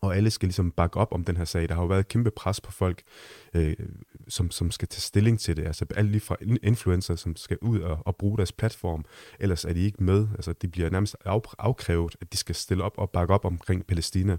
og 0.00 0.16
alle 0.16 0.30
skal 0.30 0.46
ligesom 0.46 0.70
bakke 0.70 0.96
op 0.96 1.12
om 1.12 1.24
den 1.24 1.36
her 1.36 1.44
sag. 1.44 1.68
Der 1.68 1.74
har 1.74 1.82
jo 1.82 1.88
været 1.88 2.08
kæmpe 2.08 2.30
pres 2.30 2.60
på 2.60 2.72
folk, 2.72 3.02
øh, 3.54 3.76
som, 4.28 4.50
som 4.50 4.70
skal 4.70 4.88
tage 4.88 5.00
stilling 5.00 5.40
til 5.40 5.56
det. 5.56 5.66
Altså 5.66 5.84
alle 5.96 6.10
lige 6.10 6.20
fra 6.20 6.36
influencer, 6.62 7.16
som 7.16 7.36
skal 7.36 7.58
ud 7.62 7.80
og, 7.80 7.98
og 8.06 8.16
bruge 8.16 8.36
deres 8.36 8.52
platform. 8.52 9.04
Ellers 9.40 9.64
er 9.64 9.72
de 9.72 9.80
ikke 9.80 10.04
med. 10.04 10.26
Altså 10.34 10.52
de 10.52 10.68
bliver 10.68 10.90
nærmest 10.90 11.16
af, 11.24 11.40
afkrævet, 11.58 12.16
at 12.20 12.32
de 12.32 12.36
skal 12.36 12.54
stille 12.54 12.84
op 12.84 12.94
og 12.96 13.10
bakke 13.10 13.34
op 13.34 13.44
omkring 13.44 13.86
Palæstina. 13.86 14.36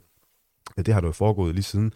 Ja, 0.77 0.81
det 0.81 0.93
har 0.93 1.01
der 1.01 1.07
jo 1.07 1.11
foregået 1.11 1.55
lige 1.55 1.63
siden. 1.63 1.93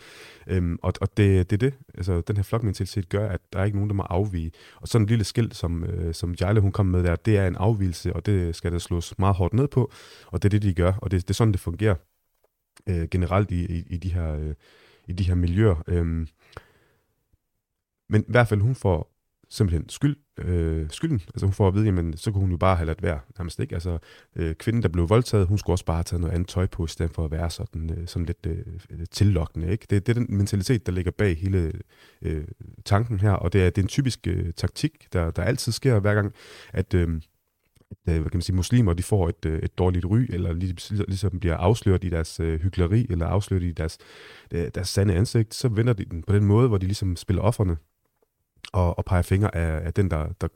Øhm, 0.47 0.79
og 0.83 0.93
og 1.01 1.17
det, 1.17 1.49
det 1.49 1.63
er 1.63 1.69
det. 1.69 1.73
Altså, 1.93 2.21
den 2.21 2.35
her 2.35 2.43
flokmentalitet 2.43 3.09
gør, 3.09 3.29
at 3.29 3.39
der 3.53 3.59
er 3.59 3.65
ikke 3.65 3.77
nogen, 3.77 3.89
der 3.89 3.95
må 3.95 4.03
afvige. 4.03 4.51
Og 4.81 4.87
sådan 4.87 5.03
en 5.03 5.09
lille 5.09 5.23
skilt, 5.23 5.55
som, 5.55 5.83
øh, 5.83 6.13
som 6.13 6.35
Jale 6.41 6.59
hun 6.59 6.71
kom 6.71 6.85
med 6.85 7.03
der, 7.03 7.15
det 7.15 7.37
er 7.37 7.47
en 7.47 7.55
afvielse, 7.55 8.13
og 8.13 8.25
det 8.25 8.55
skal 8.55 8.71
der 8.71 8.79
slås 8.79 9.13
meget 9.19 9.35
hårdt 9.35 9.53
ned 9.53 9.67
på. 9.67 9.91
Og 10.27 10.43
det 10.43 10.47
er 10.47 10.49
det, 10.49 10.61
de 10.61 10.73
gør, 10.73 10.91
og 10.91 11.11
det, 11.11 11.21
det 11.21 11.29
er 11.29 11.33
sådan, 11.33 11.51
det 11.51 11.59
fungerer 11.59 11.95
øh, 12.87 13.07
generelt 13.11 13.51
i, 13.51 13.65
i, 13.65 13.85
i, 13.89 13.97
de 13.97 14.13
her, 14.13 14.35
øh, 14.35 14.53
i 15.07 15.13
de 15.13 15.23
her 15.23 15.35
miljøer. 15.35 15.83
Øh, 15.87 16.27
men 18.09 18.21
i 18.21 18.31
hvert 18.31 18.47
fald, 18.47 18.61
hun 18.61 18.75
får 18.75 19.15
simpelthen 19.49 19.89
skyld, 19.89 20.15
øh, 20.37 20.87
skylden. 20.89 21.21
Altså 21.27 21.45
hun 21.45 21.53
får 21.53 21.67
at 21.67 21.73
vide, 21.73 21.85
jamen 21.85 22.17
så 22.17 22.31
kunne 22.31 22.41
hun 22.41 22.51
jo 22.51 22.57
bare 22.57 22.75
have 22.75 22.85
ladt 22.85 23.03
være, 23.03 23.19
nærmest 23.37 23.59
ikke. 23.59 23.75
Altså 23.75 23.97
øh, 24.35 24.55
kvinden, 24.55 24.83
der 24.83 24.89
blev 24.89 25.09
voldtaget, 25.09 25.47
hun 25.47 25.57
skulle 25.57 25.73
også 25.73 25.85
bare 25.85 25.97
have 25.97 26.03
taget 26.03 26.21
noget 26.21 26.33
andet 26.33 26.47
tøj 26.47 26.65
på, 26.65 26.85
i 26.85 26.87
stedet 26.87 27.11
for 27.11 27.25
at 27.25 27.31
være 27.31 27.49
sådan, 27.49 27.99
øh, 27.99 28.07
sådan 28.07 28.25
lidt 28.25 28.45
øh, 28.47 29.05
tillokkende, 29.11 29.71
ikke? 29.71 29.85
Det, 29.89 30.07
det 30.07 30.17
er 30.17 30.23
den 30.23 30.37
mentalitet, 30.37 30.85
der 30.85 30.91
ligger 30.91 31.11
bag 31.11 31.37
hele 31.37 31.71
øh, 32.21 32.47
tanken 32.85 33.19
her, 33.19 33.31
og 33.31 33.53
det 33.53 33.61
er, 33.61 33.69
det 33.69 33.77
er 33.77 33.81
en 33.83 33.87
typisk 33.87 34.27
øh, 34.27 34.53
taktik, 34.53 35.13
der, 35.13 35.31
der 35.31 35.43
altid 35.43 35.71
sker 35.71 35.99
hver 35.99 36.13
gang, 36.13 36.33
at 36.73 36.93
øh, 36.93 37.21
Øh, 38.09 38.21
hvad 38.21 38.31
kan 38.31 38.37
man 38.37 38.41
sige, 38.41 38.55
muslimer 38.55 38.93
de 38.93 39.03
får 39.03 39.29
et, 39.29 39.45
øh, 39.45 39.59
et 39.59 39.77
dårligt 39.77 40.05
ry, 40.05 40.25
eller 40.29 40.53
ligesom 41.07 41.39
bliver 41.39 41.57
afsløret 41.57 42.03
i 42.03 42.09
deres 42.09 42.39
øh, 42.39 42.59
hyggeleri, 42.61 43.07
eller 43.09 43.27
afsløret 43.27 43.63
i 43.63 43.71
deres, 43.71 43.97
øh, 44.51 44.71
deres 44.75 44.89
sande 44.89 45.13
ansigt, 45.13 45.53
så 45.53 45.67
vender 45.67 45.93
de 45.93 46.05
den 46.05 46.23
på 46.23 46.33
den 46.33 46.45
måde, 46.45 46.67
hvor 46.67 46.77
de 46.77 46.85
ligesom 46.85 47.15
spiller 47.15 47.41
offerne, 47.41 47.77
og, 48.73 48.97
og 48.97 49.05
peger 49.05 49.21
fingre 49.21 49.55
af, 49.55 49.85
af 49.85 49.93
den, 49.93 50.11
der, 50.11 50.27
der 50.41 50.47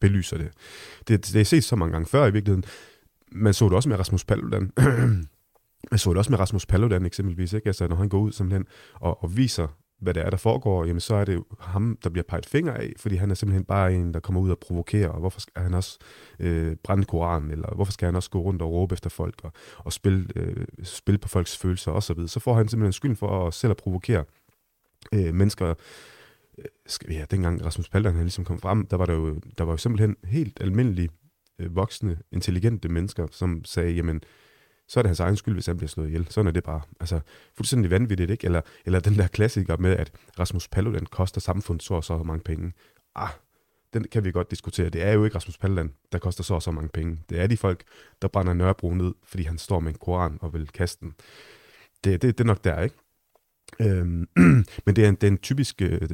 belyser 0.00 0.38
det. 0.38 0.50
det. 1.08 1.32
Det 1.32 1.40
er 1.40 1.44
set 1.44 1.64
så 1.64 1.76
mange 1.76 1.92
gange 1.92 2.06
før 2.06 2.26
i 2.26 2.32
virkeligheden. 2.32 2.64
Man 3.32 3.54
så 3.54 3.64
det 3.64 3.72
også 3.72 3.88
med 3.88 3.98
Rasmus 3.98 4.24
Paludan. 4.24 4.72
Man 5.90 5.98
så 5.98 6.10
det 6.10 6.18
også 6.18 6.30
med 6.30 6.38
Rasmus 6.38 6.66
Paludan 6.66 7.06
eksempelvis, 7.06 7.52
ikke? 7.52 7.66
Altså, 7.66 7.88
når 7.88 7.96
han 7.96 8.08
går 8.08 8.18
ud 8.18 8.32
simpelthen 8.32 8.66
og, 8.94 9.24
og 9.24 9.36
viser 9.36 9.68
hvad 10.00 10.14
det 10.14 10.22
er, 10.26 10.30
der 10.30 10.36
foregår, 10.36 10.84
jamen 10.84 11.00
så 11.00 11.14
er 11.14 11.24
det 11.24 11.42
ham, 11.60 11.98
der 12.04 12.10
bliver 12.10 12.24
peget 12.28 12.46
fingre 12.46 12.78
af, 12.78 12.92
fordi 12.96 13.16
han 13.16 13.30
er 13.30 13.34
simpelthen 13.34 13.64
bare 13.64 13.94
en, 13.94 14.14
der 14.14 14.20
kommer 14.20 14.40
ud 14.40 14.50
og 14.50 14.58
provokerer, 14.58 15.08
og 15.08 15.20
hvorfor 15.20 15.40
skal 15.40 15.62
han 15.62 15.74
også 15.74 15.98
øh, 16.38 16.76
brænde 16.84 17.04
Koranen, 17.04 17.50
eller 17.50 17.74
hvorfor 17.74 17.92
skal 17.92 18.06
han 18.06 18.16
også 18.16 18.30
gå 18.30 18.40
rundt 18.40 18.62
og 18.62 18.72
råbe 18.72 18.92
efter 18.92 19.10
folk, 19.10 19.34
og, 19.42 19.52
og 19.78 19.92
spille, 19.92 20.26
øh, 20.36 20.66
spille 20.82 21.18
på 21.18 21.28
folks 21.28 21.56
følelser 21.56 21.92
osv., 21.92 22.16
så, 22.16 22.26
så 22.26 22.40
får 22.40 22.54
han 22.54 22.68
simpelthen 22.68 22.92
skylden 22.92 23.16
for 23.16 23.46
at 23.46 23.54
selv 23.54 23.70
at 23.70 23.76
provokere 23.76 24.24
øh, 25.14 25.34
mennesker. 25.34 25.74
Øh, 26.58 26.64
skal, 26.86 27.12
ja, 27.12 27.24
dengang 27.30 27.64
Rasmus 27.64 27.88
Paludan 27.88 28.14
han 28.14 28.24
ligesom 28.24 28.44
kom 28.44 28.58
frem, 28.58 28.86
der 28.86 28.96
var 28.96 29.06
der 29.06 29.14
jo, 29.14 29.40
der 29.58 29.64
var 29.64 29.72
jo 29.72 29.76
simpelthen 29.76 30.16
helt 30.24 30.58
almindelige, 30.60 31.08
øh, 31.58 31.76
voksne, 31.76 32.18
intelligente 32.32 32.88
mennesker, 32.88 33.26
som 33.30 33.64
sagde, 33.64 33.92
jamen, 33.92 34.22
så 34.90 35.00
er 35.00 35.02
det 35.02 35.08
hans 35.08 35.20
egen 35.20 35.36
skyld, 35.36 35.54
hvis 35.54 35.66
han 35.66 35.76
bliver 35.76 35.88
slået 35.88 36.06
ihjel. 36.06 36.26
Sådan 36.30 36.46
er 36.46 36.52
det 36.52 36.64
bare. 36.64 36.80
Altså, 37.00 37.20
fuldstændig 37.56 37.90
vanvittigt, 37.90 38.30
ikke? 38.30 38.44
Eller, 38.44 38.60
eller 38.84 39.00
den 39.00 39.14
der 39.14 39.26
klassiker 39.26 39.76
med, 39.76 39.96
at 39.96 40.12
Rasmus 40.38 40.68
Paludan 40.68 41.06
koster 41.06 41.40
samfundet 41.40 41.82
så 41.82 41.94
og 41.94 42.04
så 42.04 42.22
mange 42.22 42.42
penge. 42.42 42.72
Ah, 43.14 43.28
den 43.94 44.04
kan 44.04 44.24
vi 44.24 44.30
godt 44.30 44.50
diskutere. 44.50 44.88
Det 44.88 45.02
er 45.02 45.12
jo 45.12 45.24
ikke 45.24 45.36
Rasmus 45.36 45.58
Paludan, 45.58 45.92
der 46.12 46.18
koster 46.18 46.42
så 46.42 46.54
og 46.54 46.62
så 46.62 46.70
mange 46.70 46.88
penge. 46.88 47.18
Det 47.28 47.40
er 47.40 47.46
de 47.46 47.56
folk, 47.56 47.82
der 48.22 48.28
brænder 48.28 48.54
Nørrebro 48.54 48.94
ned, 48.94 49.14
fordi 49.24 49.42
han 49.42 49.58
står 49.58 49.80
med 49.80 49.92
en 49.92 49.98
koran 49.98 50.38
og 50.40 50.52
vil 50.52 50.68
kaste 50.68 51.00
den. 51.00 51.14
Det, 52.04 52.22
det, 52.22 52.38
det 52.38 52.44
er 52.44 52.46
nok 52.46 52.64
der, 52.64 52.80
ikke? 52.80 52.96
Øhm, 53.80 54.28
men 54.86 54.96
det 54.96 55.04
er 55.04 55.08
en, 55.08 55.14
det 55.14 55.24
er 55.24 55.30
en 55.30 55.38
typisk 55.38 55.82
øh, 55.82 56.08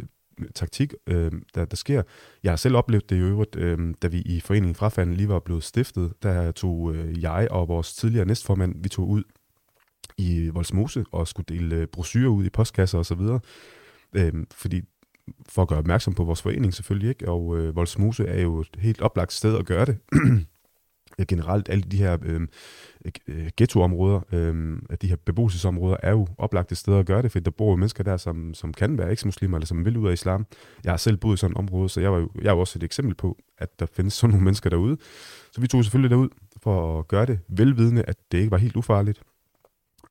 taktik, 0.54 0.94
øh, 1.06 1.32
der, 1.54 1.64
der 1.64 1.76
sker. 1.76 2.02
Jeg 2.42 2.52
har 2.52 2.56
selv 2.56 2.76
oplevet 2.76 3.10
det 3.10 3.16
i 3.16 3.20
øvrigt, 3.20 3.56
øh, 3.56 3.94
da 4.02 4.08
vi 4.08 4.20
i 4.20 4.40
Foreningen 4.40 4.74
Frafanden 4.74 5.16
lige 5.16 5.28
var 5.28 5.38
blevet 5.38 5.64
stiftet, 5.64 6.12
der 6.22 6.52
tog 6.52 6.94
øh, 6.94 7.22
jeg 7.22 7.48
og 7.50 7.68
vores 7.68 7.94
tidligere 7.94 8.26
næstformand, 8.26 8.74
vi 8.82 8.88
tog 8.88 9.08
ud 9.08 9.22
i 10.18 10.48
Volsmose 10.48 11.04
og 11.12 11.28
skulle 11.28 11.46
dele 11.48 11.76
øh, 11.76 11.86
brosyrer 11.86 12.30
ud 12.30 12.44
i 12.44 12.50
postkasser 12.50 12.98
osv., 12.98 13.20
øh, 14.16 14.32
fordi 14.52 14.82
for 15.48 15.62
at 15.62 15.68
gøre 15.68 15.78
opmærksom 15.78 16.14
på 16.14 16.24
vores 16.24 16.42
forening 16.42 16.74
selvfølgelig, 16.74 17.08
ikke? 17.08 17.28
og 17.28 17.58
øh, 17.58 17.76
Volsmose 17.76 18.24
er 18.24 18.42
jo 18.42 18.60
et 18.60 18.76
helt 18.78 19.00
oplagt 19.00 19.32
sted 19.32 19.58
at 19.58 19.66
gøre 19.66 19.84
det. 19.84 19.98
Øh, 21.18 21.26
generelt 21.26 21.68
alle 21.68 21.82
de 21.82 21.96
her 21.96 22.18
øhm, 22.22 22.48
øh, 23.28 23.50
ghettoområder, 23.56 24.20
øh, 24.32 24.78
de 25.02 25.08
her 25.08 25.16
beboelsesområder, 25.16 25.96
er 26.02 26.10
jo 26.10 26.26
oplagte 26.38 26.74
steder 26.74 26.98
at 26.98 27.06
gøre 27.06 27.22
det, 27.22 27.32
for 27.32 27.40
der 27.40 27.50
bor 27.50 27.70
jo 27.70 27.76
mennesker 27.76 28.04
der, 28.04 28.16
som, 28.16 28.54
som 28.54 28.72
kan 28.72 28.98
være 28.98 29.10
eksmuslimer, 29.10 29.56
eller 29.56 29.66
som 29.66 29.84
vil 29.84 29.96
ud 29.96 30.08
af 30.08 30.12
islam. 30.12 30.46
Jeg 30.84 30.92
har 30.92 30.96
selv 30.96 31.16
boet 31.16 31.34
i 31.34 31.40
sådan 31.40 31.52
et 31.52 31.58
område, 31.58 31.88
så 31.88 32.00
jeg 32.00 32.12
var 32.12 32.18
jo, 32.18 32.30
jeg 32.42 32.52
var 32.52 32.60
også 32.60 32.78
et 32.78 32.82
eksempel 32.82 33.14
på, 33.14 33.38
at 33.58 33.80
der 33.80 33.86
findes 33.86 34.14
sådan 34.14 34.30
nogle 34.30 34.44
mennesker 34.44 34.70
derude. 34.70 34.96
Så 35.52 35.60
vi 35.60 35.66
tog 35.66 35.84
selvfølgelig 35.84 36.10
derud 36.10 36.28
for 36.62 36.98
at 36.98 37.08
gøre 37.08 37.26
det, 37.26 37.38
velvidende, 37.48 38.02
at 38.02 38.16
det 38.32 38.38
ikke 38.38 38.50
var 38.50 38.58
helt 38.58 38.76
ufarligt. 38.76 39.22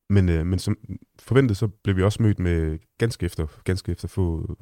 Men, 0.09 0.29
øh, 0.29 0.45
men 0.45 0.59
som 0.59 0.77
forventet, 1.19 1.57
så 1.57 1.67
blev 1.67 1.95
vi 1.95 2.03
også 2.03 2.23
mødt 2.23 2.39
med 2.39 2.79
ganske 2.97 3.25
efter, 3.25 3.47
ganske 3.63 3.91
efter 3.91 4.07
få 4.07 4.57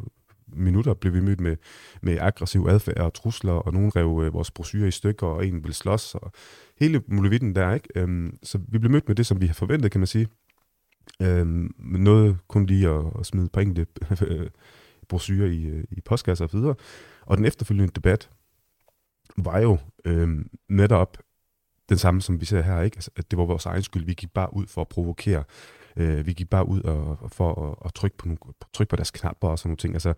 minutter 0.56 0.94
blev 0.94 1.14
vi 1.14 1.20
mødt 1.20 1.40
med, 1.42 1.56
med 2.02 2.18
aggressiv 2.20 2.66
adfærd 2.70 2.98
og 2.98 3.14
trusler, 3.14 3.54
og 3.54 3.74
nogen 3.74 3.96
rev 3.96 4.22
øh, 4.26 4.34
vores 4.34 4.52
brosyrer 4.52 4.88
i 4.88 4.92
stykker, 4.92 5.28
og 5.28 5.48
en 5.48 5.64
ville 5.64 5.74
slås, 5.74 6.16
og 6.16 6.32
hele 6.80 7.02
muligheden 7.08 7.56
der, 7.56 7.74
ikke? 7.74 7.90
Øhm, 7.96 8.38
så 8.44 8.60
vi 8.68 8.78
blev 8.78 8.92
mødt 8.92 9.08
med 9.08 9.16
det, 9.16 9.26
som 9.26 9.42
vi 9.42 9.48
har 9.48 9.54
forventet, 9.54 9.92
kan 9.92 10.00
man 10.00 10.08
sige. 10.08 10.28
Øhm, 11.22 11.76
noget 11.80 12.38
kun 12.48 12.66
lige 12.66 12.90
at, 12.90 13.06
at 13.20 13.26
smide 13.26 13.50
på 13.50 13.60
enkelte 13.60 13.88
øh, 14.28 14.50
brosyrer 15.10 15.48
i, 15.48 15.66
øh, 15.66 15.84
i 15.92 16.02
postkasser 16.02 16.46
og 16.46 16.54
videre. 16.54 16.76
Og 17.26 17.38
den 17.38 17.46
efterfølgende 17.46 17.92
debat 17.96 18.30
var 19.38 19.60
jo 19.60 19.78
øhm, 20.06 20.50
netop 20.70 21.18
den 21.90 21.98
samme, 21.98 22.22
som 22.22 22.42
vi 22.42 22.46
ser 22.46 22.62
her, 22.62 22.82
ikke? 22.82 22.98
Altså, 22.98 23.12
at 23.16 23.32
det 23.32 23.40
var 23.40 23.46
vores 23.46 23.66
egen 23.66 23.84
skyld. 23.84 24.06
Vi 24.06 24.14
gik 24.14 24.34
bare 24.34 24.54
ud 24.54 24.68
for 24.68 24.82
at 24.82 24.88
provokere. 24.88 25.44
Øh, 25.98 26.26
vi 26.26 26.34
gik 26.34 26.50
bare 26.50 26.68
ud 26.68 26.82
og, 26.82 27.32
for 27.32 27.50
at, 27.50 27.76
og 27.78 27.94
trykke, 27.94 28.18
på 28.18 28.28
nogle, 28.28 28.38
trykke 28.74 28.90
på 28.90 28.96
deres 28.96 29.12
knapper 29.12 29.48
og 29.48 29.60
sådan 29.60 29.70
nogle 29.70 29.78
ting. 29.78 29.94
Altså, 29.94 30.14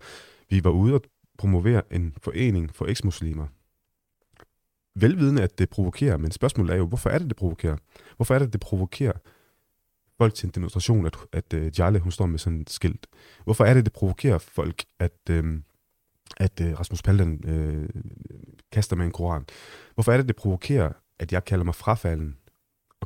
vi 0.50 0.64
var 0.64 0.70
ude 0.70 0.94
og 0.94 1.02
promovere 1.38 1.82
en 1.90 2.14
forening 2.22 2.74
for 2.74 2.86
eksmuslimer. 2.86 3.46
velvidende, 4.94 5.42
at 5.42 5.58
det 5.58 5.70
provokerer, 5.70 6.16
men 6.16 6.30
spørgsmålet 6.30 6.72
er 6.72 6.76
jo, 6.76 6.86
hvorfor 6.86 7.10
er 7.10 7.18
det, 7.18 7.28
det 7.28 7.36
provokerer? 7.36 7.76
Hvorfor 8.16 8.34
er 8.34 8.38
det, 8.38 8.52
det 8.52 8.60
provokerer 8.60 9.12
folk 10.18 10.34
til 10.34 10.46
en 10.46 10.52
demonstration, 10.54 11.06
at, 11.06 11.16
at 11.32 11.52
øh, 11.54 11.66
uh, 11.66 11.78
Jale, 11.78 11.98
hun 11.98 12.12
står 12.12 12.26
med 12.26 12.38
sådan 12.38 12.60
et 12.60 12.70
skilt? 12.70 13.06
Hvorfor 13.44 13.64
er 13.64 13.74
det, 13.74 13.84
det 13.84 13.92
provokerer 13.92 14.38
folk, 14.38 14.84
at, 14.98 15.30
uh, 15.30 15.44
at 16.36 16.60
uh, 16.60 16.80
Rasmus 16.80 17.02
Paludan 17.02 17.40
uh, 17.48 18.02
kaster 18.72 18.96
med 18.96 19.06
en 19.06 19.12
koran? 19.12 19.44
Hvorfor 19.94 20.12
er 20.12 20.16
det, 20.16 20.28
det 20.28 20.36
provokerer, 20.36 20.92
at 21.18 21.32
jeg 21.32 21.44
kalder 21.44 21.64
mig 21.64 21.74
frafalden 21.74 22.36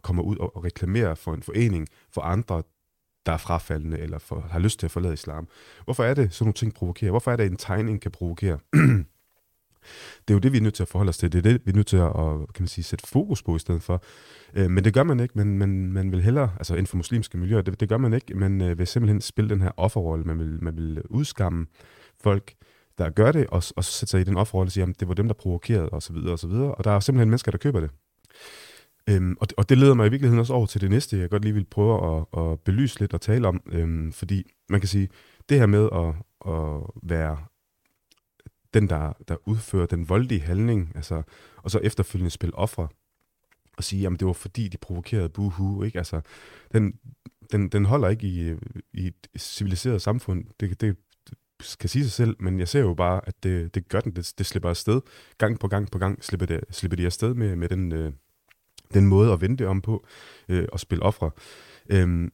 og 0.01 0.03
kommer 0.03 0.23
ud 0.23 0.37
og, 0.37 0.57
og 0.57 0.65
reklamerer 0.65 1.15
for 1.15 1.35
en 1.35 1.43
forening 1.43 1.89
for 2.13 2.21
andre, 2.21 2.63
der 3.27 3.33
er 3.33 3.37
frafaldende 3.37 3.99
eller 3.99 4.19
for, 4.19 4.41
har 4.51 4.59
lyst 4.59 4.79
til 4.79 4.87
at 4.87 4.91
forlade 4.91 5.15
islam? 5.15 5.49
Hvorfor 5.85 6.05
er 6.05 6.15
det, 6.15 6.35
sådan 6.35 6.45
nogle 6.45 6.55
ting 6.55 6.75
provokerer? 6.75 7.11
Hvorfor 7.11 7.33
er 7.33 7.37
det, 7.37 7.45
at 7.45 7.51
en 7.51 7.57
tegning 7.57 8.01
kan 8.01 8.11
provokere? 8.11 8.59
Det 10.29 10.31
er 10.31 10.35
jo 10.35 10.39
det, 10.39 10.53
vi 10.53 10.57
er 10.57 10.63
nødt 10.63 10.75
til 10.75 10.83
at 10.83 10.89
forholde 10.89 11.09
os 11.09 11.19
til. 11.19 11.33
Det 11.33 11.39
er 11.39 11.43
det, 11.43 11.61
vi 11.65 11.71
er 11.71 11.75
nødt 11.77 11.87
til 11.87 11.97
at 11.97 12.13
kan 12.55 12.63
man 12.63 12.69
sige, 12.69 12.85
sætte 12.85 13.09
fokus 13.09 13.43
på 13.43 13.57
i 13.57 13.59
stedet 13.59 13.83
for. 13.83 14.03
Øh, 14.55 14.71
men 14.71 14.85
det 14.85 14.95
gør 14.95 15.03
man 15.03 15.21
ikke. 15.21 15.35
Men 15.39 15.59
man, 15.59 15.93
man 15.93 16.13
vil 16.13 16.23
hellere, 16.23 16.53
altså 16.57 16.75
inden 16.75 16.87
for 16.87 16.97
muslimske 16.97 17.39
miljøer, 17.39 17.63
det, 17.63 17.81
det 17.81 17.89
gør 17.89 17.97
man 17.97 18.13
ikke. 18.13 18.35
Man 18.35 18.61
øh, 18.61 18.79
vil 18.79 18.87
simpelthen 18.87 19.21
spille 19.21 19.51
den 19.51 19.61
her 19.61 19.71
offerrolle. 19.77 20.25
Man 20.25 20.39
vil, 20.39 20.63
man 20.63 20.77
vil 20.77 21.03
udskamme 21.11 21.67
folk, 22.23 22.55
der 22.99 23.11
gør 23.11 23.33
det, 23.33 23.47
og, 23.47 23.63
og 23.77 23.85
sætte 23.85 24.11
sig 24.11 24.21
i 24.21 24.25
den 24.25 24.37
offerrolle 24.37 24.69
og 24.69 24.73
sige, 24.73 24.87
at 24.89 25.01
det 25.01 25.09
var 25.09 25.15
dem, 25.15 25.27
der 25.27 25.35
provokerede, 25.35 25.89
og 25.89 26.03
så 26.03 26.13
videre, 26.13 26.33
og 26.33 26.39
så 26.39 26.47
videre. 26.47 26.75
Og 26.75 26.85
der 26.85 26.91
er 26.91 27.01
simpelthen 27.01 27.31
mennesker, 27.31 27.51
der 27.51 27.59
køber 27.59 27.81
det. 27.81 27.91
Øhm, 29.09 29.37
og, 29.41 29.51
det, 29.51 29.59
og 29.59 29.69
det 29.69 29.79
leder 29.79 29.95
mig 29.95 30.07
i 30.07 30.11
virkeligheden 30.11 30.41
også 30.41 30.53
over 30.53 30.67
til 30.67 30.81
det 30.81 30.91
næste, 30.91 31.19
jeg 31.19 31.31
godt 31.31 31.43
lige 31.43 31.55
vil 31.55 31.65
prøve 31.65 32.17
at, 32.17 32.41
at 32.43 32.61
belyse 32.61 33.01
lidt 33.01 33.15
og 33.15 33.21
tale 33.21 33.49
om. 33.49 33.63
Øhm, 33.73 34.13
fordi 34.13 34.53
man 34.69 34.81
kan 34.81 34.89
sige, 34.89 35.09
det 35.49 35.59
her 35.59 35.67
med 35.67 35.89
at, 35.93 36.15
at 36.53 36.83
være 37.03 37.39
den, 38.75 38.89
der, 38.89 39.13
der 39.29 39.37
udfører 39.49 39.87
den 39.87 40.09
voldelige 40.09 40.41
handling, 40.41 40.93
altså, 40.95 41.23
og 41.57 41.71
så 41.71 41.79
efterfølgende 41.79 42.31
spille 42.31 42.55
ofre, 42.55 42.89
og 43.77 43.85
sige, 43.85 44.07
at 44.07 44.13
det 44.21 44.27
var 44.27 44.33
fordi, 44.33 44.69
de 44.69 44.77
provokerede 44.77 45.29
buhu, 45.29 45.83
ikke? 45.83 45.99
Altså, 45.99 46.21
den, 46.73 46.95
den, 47.53 47.69
den 47.69 47.85
holder 47.85 48.09
ikke 48.09 48.27
i, 48.27 48.55
i 48.93 49.07
et 49.07 49.29
civiliseret 49.39 50.03
samfund. 50.03 50.45
Det, 50.61 50.81
det 50.81 50.97
kan 51.81 51.89
sige 51.89 52.05
sig 52.05 52.13
selv, 52.13 52.37
men 52.41 52.59
jeg 52.59 52.69
ser 52.69 52.81
jo 52.81 52.95
bare, 52.95 53.21
at 53.27 53.43
det, 53.43 53.75
det 53.75 53.89
gør 53.89 54.01
den. 54.01 54.17
Det, 54.17 54.35
det 54.39 54.47
slipper 54.47 54.69
afsted. 54.69 55.01
Gang 55.39 55.59
på 55.59 55.69
gang 55.69 55.91
på 55.91 55.99
gang 55.99 56.25
slipper, 56.25 56.47
det, 56.47 56.61
slipper 56.71 56.97
de 56.97 57.07
afsted 57.07 57.35
med, 57.35 57.57
med 57.57 57.69
den, 57.69 57.93
øh, 57.93 58.13
den 58.95 59.07
måde 59.07 59.33
at 59.33 59.41
vente 59.41 59.69
om 59.69 59.81
på 59.81 60.07
øh, 60.49 60.69
og 60.73 60.81
spille 60.81 61.03
ofre. 61.03 61.31
Øhm, 61.91 62.33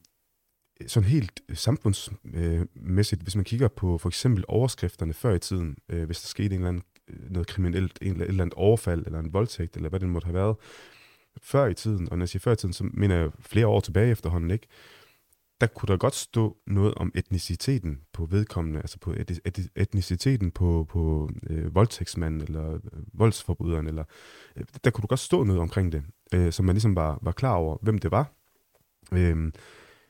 sådan 0.87 1.09
helt 1.09 1.41
samfundsmæssigt, 1.53 3.21
hvis 3.21 3.35
man 3.35 3.45
kigger 3.45 3.67
på 3.67 3.97
for 3.97 4.09
eksempel 4.09 4.43
overskrifterne 4.47 5.13
før 5.13 5.33
i 5.33 5.39
tiden, 5.39 5.77
øh, 5.89 6.03
hvis 6.03 6.21
der 6.21 6.27
skete 6.27 6.55
en 6.55 6.61
eller 6.61 6.69
anden, 6.69 6.83
øh, 7.09 7.31
noget 7.31 7.47
kriminelt, 7.47 7.99
en, 8.01 8.21
et 8.21 8.27
eller 8.27 8.43
andet 8.43 8.53
overfald, 8.53 9.05
eller 9.05 9.19
en 9.19 9.33
voldtægt, 9.33 9.75
eller 9.75 9.89
hvad 9.89 9.99
det 9.99 10.09
måtte 10.09 10.25
have 10.25 10.33
været, 10.33 10.55
før 11.41 11.65
i 11.65 11.73
tiden, 11.73 12.09
og 12.11 12.17
når 12.17 12.23
jeg 12.23 12.29
siger 12.29 12.39
før 12.39 12.51
i 12.51 12.55
tiden, 12.55 12.73
så 12.73 12.89
mener 12.93 13.15
jeg 13.15 13.29
flere 13.39 13.67
år 13.67 13.79
tilbage 13.79 14.11
efterhånden, 14.11 14.51
ikke? 14.51 14.67
der 15.61 15.67
kunne 15.67 15.87
der 15.87 15.97
godt 15.97 16.15
stå 16.15 16.57
noget 16.67 16.93
om 16.93 17.11
etniciteten 17.15 18.01
på 18.13 18.25
vedkommende, 18.25 18.79
altså 18.79 18.99
på 18.99 19.13
etniciteten 19.75 20.51
på, 20.51 20.85
på 20.89 21.29
øh, 21.49 21.75
voldtægtsmanden 21.75 22.41
eller 22.41 22.73
øh, 22.73 22.79
voldsforbryderen, 23.13 23.87
eller, 23.87 24.03
øh, 24.55 24.65
der 24.83 24.91
kunne 24.91 25.01
du 25.01 25.07
godt 25.07 25.19
stå 25.19 25.43
noget 25.43 25.61
omkring 25.61 25.91
det, 25.91 26.03
øh, 26.33 26.51
så 26.51 26.63
man 26.63 26.75
ligesom 26.75 26.95
var, 26.95 27.19
var 27.21 27.31
klar 27.31 27.53
over, 27.53 27.77
hvem 27.81 27.97
det 27.97 28.11
var. 28.11 28.31
Øh, 29.13 29.51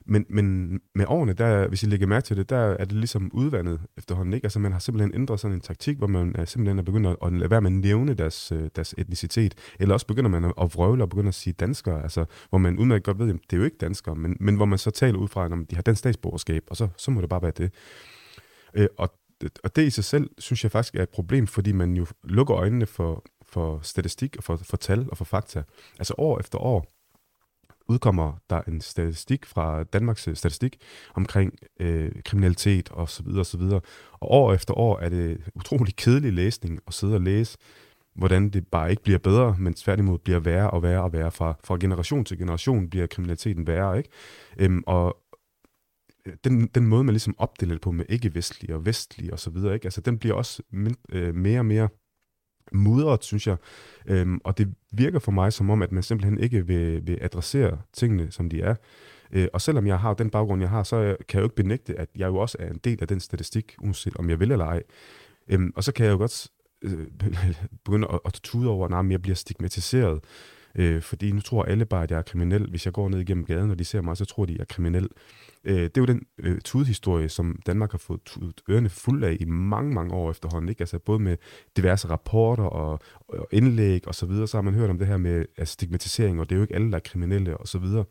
men, 0.10 0.26
men 0.30 0.80
med 0.96 1.06
årene, 1.08 1.34
der, 1.34 1.68
hvis 1.68 1.84
I 1.84 1.86
lægger 1.86 2.08
mærke 2.08 2.26
til 2.26 2.38
det, 2.38 2.50
der 2.50 2.58
er 2.58 2.86
det 2.86 2.92
ligesom 2.92 3.32
udvandet 3.34 3.82
efterhånden. 3.98 4.34
Ikke? 4.34 4.46
Altså 4.46 4.60
man 4.60 4.72
har 4.72 4.80
simpelthen 4.80 5.16
ændret 5.16 5.40
sådan 5.40 5.56
en 5.56 5.62
taktik, 5.62 5.98
hvor 5.98 6.08
man 6.08 6.36
er 6.36 6.46
simpelthen 6.46 6.80
er 6.80 6.84
begyndt 6.84 7.08
at, 7.08 7.16
at 7.26 7.34
lade 7.34 7.52
være 7.52 7.62
med 7.62 7.72
at 7.72 7.78
nævne 7.78 8.14
deres, 8.14 8.52
øh, 8.52 8.70
deres 8.76 8.96
etnicitet. 8.98 9.56
Eller 9.80 9.94
også 9.94 10.08
begynder 10.08 10.30
man 10.30 10.46
at 10.46 10.76
vrøvle 10.76 11.04
og 11.04 11.10
begynder 11.10 11.30
at 11.30 11.36
sige 11.36 11.54
danskere, 11.54 12.04
altså, 12.04 12.26
hvor 12.50 12.58
man 12.58 12.80
udmærket 12.80 13.04
godt 13.04 13.20
ved, 13.20 13.30
at 13.30 13.36
det 13.50 13.54
er 13.54 13.58
jo 13.58 13.64
ikke 13.64 13.78
danskere, 13.78 14.16
men, 14.16 14.38
men 14.40 14.56
hvor 14.56 14.66
man 14.66 14.80
så 14.80 14.92
taler 14.92 15.18
ud 15.18 15.28
fra, 15.28 15.46
at 15.46 15.52
de 15.70 15.76
har 15.76 15.82
dansk 15.82 16.00
statsborgerskab, 16.00 16.64
og 16.70 16.78
så, 16.78 16.88
så 16.98 17.12
må 17.12 17.22
det 17.22 17.30
bare 17.30 17.42
være 17.42 17.52
det. 17.58 17.74
Øh, 18.74 18.88
og, 18.98 19.14
og 19.64 19.76
det 19.76 19.84
i 19.84 19.90
sig 19.90 20.04
selv, 20.04 20.30
synes 20.38 20.64
jeg 20.64 20.72
faktisk 20.72 20.96
er 20.96 21.04
et 21.04 21.10
problem, 21.10 21.48
fordi 21.48 21.72
man 21.72 21.94
jo 21.94 22.06
lukker 22.24 22.56
øjnene 22.56 22.86
for, 22.86 23.24
for 23.58 23.80
statistik 23.82 24.38
og 24.38 24.44
for, 24.44 24.56
for 24.58 24.78
tal 24.78 25.08
og 25.12 25.18
for 25.18 25.26
fakta. 25.26 25.64
Altså 26.00 26.14
år 26.18 26.40
efter 26.40 26.58
år, 26.58 26.86
udkommer 27.88 28.34
der 28.50 28.62
en 28.68 28.82
statistik 28.82 29.46
fra 29.46 29.84
Danmarks 29.84 30.22
Statistik 30.22 30.78
omkring 31.14 31.54
øh, 31.80 32.12
kriminalitet 32.26 32.90
og 32.92 33.10
så 33.10 33.24
videre 33.24 33.40
og 33.40 33.46
så 33.46 33.58
videre. 33.58 33.82
Og 34.14 34.32
år 34.32 34.54
efter 34.54 34.74
år 34.74 35.00
er 35.00 35.10
det 35.10 35.42
utrolig 35.56 35.96
kedelig 35.96 36.34
læsning 36.34 36.80
at 36.88 36.94
sidde 36.94 37.16
og 37.16 37.22
læse, 37.22 37.58
hvordan 38.16 38.50
det 38.50 38.68
bare 38.68 38.90
ikke 38.90 39.04
bliver 39.04 39.20
bedre, 39.20 39.56
men 39.60 39.74
tværtimod 39.74 40.20
bliver 40.20 40.40
værre 40.40 40.72
og 40.72 40.84
værre 40.84 41.04
og 41.04 41.14
værre. 41.14 41.32
Fra, 41.32 41.54
fra 41.64 41.78
generation 41.80 42.26
til 42.26 42.38
generation 42.38 42.90
bliver 42.90 43.08
kriminaliteten 43.08 43.68
værre, 43.68 43.98
ikke? 43.98 44.10
Øhm, 44.58 44.84
og 44.88 45.18
øh, 46.26 46.34
den, 46.44 46.68
den 46.68 46.88
måde, 46.88 47.04
man 47.04 47.14
ligesom 47.14 47.36
opdeler 47.38 47.74
det 47.74 47.82
på 47.82 47.92
med 47.92 48.06
ikke-vestlige 48.10 48.76
og 48.76 48.86
vestlige 48.86 49.34
og 49.34 49.40
så 49.40 49.50
videre, 49.50 49.74
ikke? 49.74 49.86
Altså, 49.86 50.02
den 50.02 50.20
bliver 50.20 50.36
også 50.36 50.64
øh, 51.12 51.36
mere 51.36 51.60
og 51.60 51.66
mere 51.66 51.90
mudret, 52.72 53.24
synes 53.24 53.48
jeg. 53.48 53.58
Øhm, 54.08 54.40
og 54.44 54.58
det 54.58 54.74
virker 54.92 55.20
for 55.20 55.32
mig 55.32 55.54
som 55.54 55.70
om, 55.70 55.82
at 55.82 55.92
man 55.92 56.04
simpelthen 56.04 56.40
ikke 56.40 56.68
vil, 56.68 57.08
vil 57.08 57.18
adressere 57.22 57.78
tingene, 57.94 58.32
som 58.32 58.50
de 58.50 58.62
er. 58.62 58.76
Øh, 59.32 59.48
og 59.54 59.62
selvom 59.62 59.88
jeg 59.88 60.00
har 60.00 60.14
den 60.14 60.30
baggrund, 60.30 60.62
jeg 60.62 60.70
har, 60.70 60.84
så 60.84 61.16
kan 61.28 61.38
jeg 61.38 61.42
jo 61.42 61.46
ikke 61.46 61.56
benægte, 61.56 62.00
at 62.00 62.10
jeg 62.16 62.28
jo 62.28 62.36
også 62.36 62.58
er 62.60 62.70
en 62.70 62.80
del 62.84 62.98
af 63.02 63.08
den 63.08 63.20
statistik, 63.20 63.76
uanset 63.80 64.18
om 64.18 64.30
jeg 64.30 64.40
vil 64.40 64.52
eller 64.52 64.66
ej. 64.66 64.84
Øhm, 65.48 65.74
og 65.76 65.84
så 65.84 65.92
kan 65.92 66.06
jeg 66.06 66.12
jo 66.12 66.18
godt 66.18 66.48
øh, 66.82 67.08
begynde 67.86 68.08
at, 68.14 68.20
at 68.26 68.40
tude 68.44 68.70
over, 68.70 68.88
at 68.88 69.12
jeg 69.12 69.22
bliver 69.22 69.36
stigmatiseret. 69.36 70.20
Øh, 70.78 71.02
fordi 71.02 71.32
nu 71.32 71.42
tror 71.42 71.64
alle 71.64 71.86
bare, 71.86 72.04
at 72.04 72.12
jeg 72.12 72.18
er 72.18 72.22
kriminel. 72.22 72.70
Hvis 72.70 72.86
jeg 72.86 72.94
går 72.94 73.10
ned 73.10 73.20
igennem 73.20 73.46
gaden, 73.46 73.72
og 73.72 73.80
de 73.80 73.86
ser 73.86 74.02
mig, 74.02 74.18
så 74.18 74.26
tror 74.26 74.46
de, 74.46 74.54
at 74.54 74.58
jeg 74.58 74.62
er 74.62 74.74
kriminel. 74.74 75.08
Øh, 75.64 75.76
det 75.76 75.98
er 75.98 76.02
jo 76.02 76.06
den 76.06 76.22
øh, 76.38 76.62
tudhistorie, 76.62 77.30
som 77.30 77.60
Danmark 77.66 77.92
har 77.92 77.98
fået 77.98 78.22
tudet 78.26 78.62
ørerne 78.70 78.90
fuld 78.90 79.24
af 79.24 79.38
i 79.40 79.46
mange, 79.46 79.94
mange 79.94 80.14
år 80.14 80.32
efterhånden. 80.32 80.70
Ikke? 80.70 80.82
Altså 80.82 81.00
både 81.00 81.20
med 81.20 81.38
diverse 81.78 82.08
rapporter 82.10 82.64
og, 82.64 83.00
og 83.28 83.48
indlæg 83.52 84.08
og 84.08 84.16
så 84.16 84.26
videre, 84.26 84.48
så 84.48 84.58
har 84.58 84.62
man 84.62 84.74
hørt 84.74 84.90
om 84.90 84.98
det 84.98 85.08
her 85.08 85.18
med 85.18 85.46
altså, 85.58 85.74
stigmatisering, 85.74 86.40
og 86.40 86.50
det 86.50 86.56
er 86.56 86.58
jo 86.58 86.64
ikke 86.64 86.76
alle, 86.76 86.92
der 86.92 86.98
er 86.98 87.02
kriminelle 87.06 87.58
og 87.58 87.68
så 87.68 87.80
videre. 87.80 88.06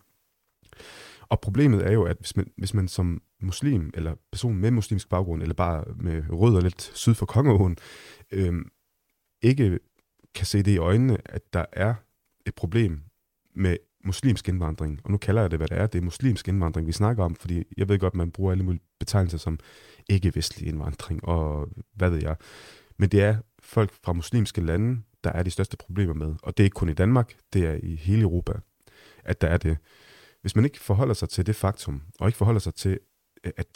Og 1.28 1.40
problemet 1.40 1.86
er 1.86 1.92
jo, 1.92 2.04
at 2.04 2.16
hvis 2.18 2.36
man, 2.36 2.50
hvis 2.56 2.74
man 2.74 2.88
som 2.88 3.22
muslim, 3.42 3.90
eller 3.94 4.14
person 4.32 4.56
med 4.56 4.70
muslimsk 4.70 5.08
baggrund, 5.08 5.42
eller 5.42 5.54
bare 5.54 5.84
med 5.96 6.22
rødder 6.30 6.60
lidt 6.60 6.90
syd 6.94 7.14
for 7.14 7.26
Kongeåen, 7.26 7.76
øh, 8.32 8.54
ikke 9.42 9.78
kan 10.34 10.46
se 10.46 10.62
det 10.62 10.70
i 10.70 10.78
øjnene, 10.78 11.18
at 11.24 11.42
der 11.52 11.64
er 11.72 11.94
et 12.46 12.54
problem 12.54 13.02
med 13.54 13.76
muslimsk 14.04 14.48
indvandring. 14.48 15.00
Og 15.04 15.10
nu 15.10 15.16
kalder 15.16 15.40
jeg 15.40 15.50
det, 15.50 15.58
hvad 15.58 15.68
det 15.68 15.78
er. 15.78 15.86
Det 15.86 15.98
er 15.98 16.02
muslimsk 16.02 16.48
indvandring, 16.48 16.86
vi 16.86 16.92
snakker 16.92 17.24
om, 17.24 17.34
fordi 17.34 17.64
jeg 17.76 17.88
ved 17.88 17.98
godt, 17.98 18.14
man 18.14 18.30
bruger 18.30 18.52
alle 18.52 18.64
mulige 18.64 18.82
betegnelser 18.98 19.38
som 19.38 19.58
ikke-vestlig 20.08 20.68
indvandring, 20.68 21.24
og 21.24 21.68
hvad 21.94 22.10
ved 22.10 22.22
jeg. 22.22 22.36
Men 22.96 23.08
det 23.08 23.22
er 23.22 23.36
folk 23.60 23.92
fra 24.04 24.12
muslimske 24.12 24.60
lande, 24.60 25.02
der 25.24 25.32
er 25.32 25.42
de 25.42 25.50
største 25.50 25.76
problemer 25.76 26.14
med. 26.14 26.34
Og 26.42 26.56
det 26.56 26.62
er 26.62 26.64
ikke 26.64 26.74
kun 26.74 26.88
i 26.88 26.94
Danmark, 26.94 27.36
det 27.52 27.66
er 27.66 27.78
i 27.82 27.94
hele 27.94 28.22
Europa, 28.22 28.52
at 29.24 29.40
der 29.40 29.48
er 29.48 29.56
det. 29.56 29.78
Hvis 30.40 30.56
man 30.56 30.64
ikke 30.64 30.80
forholder 30.80 31.14
sig 31.14 31.28
til 31.28 31.46
det 31.46 31.56
faktum, 31.56 32.02
og 32.20 32.28
ikke 32.28 32.36
forholder 32.36 32.60
sig 32.60 32.74
til, 32.74 32.98
at, 33.44 33.66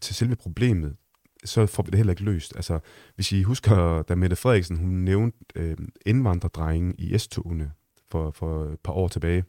til 0.00 0.14
selve 0.14 0.36
problemet, 0.36 0.96
så 1.44 1.66
får 1.66 1.82
vi 1.82 1.90
det 1.90 1.96
heller 1.96 2.12
ikke 2.12 2.24
løst. 2.24 2.56
Altså, 2.56 2.80
hvis 3.14 3.32
I 3.32 3.42
husker, 3.42 4.02
da 4.02 4.14
Mette 4.14 4.36
Frederiksen 4.36 4.76
hun 4.76 4.88
nævnte 4.88 5.38
øh, 5.54 5.76
indvandrerdrengen 6.06 6.94
i 6.98 7.18
S-togene 7.18 7.72
for, 8.10 8.30
for 8.30 8.64
et 8.64 8.80
par 8.80 8.92
år 8.92 9.08
tilbage, 9.08 9.44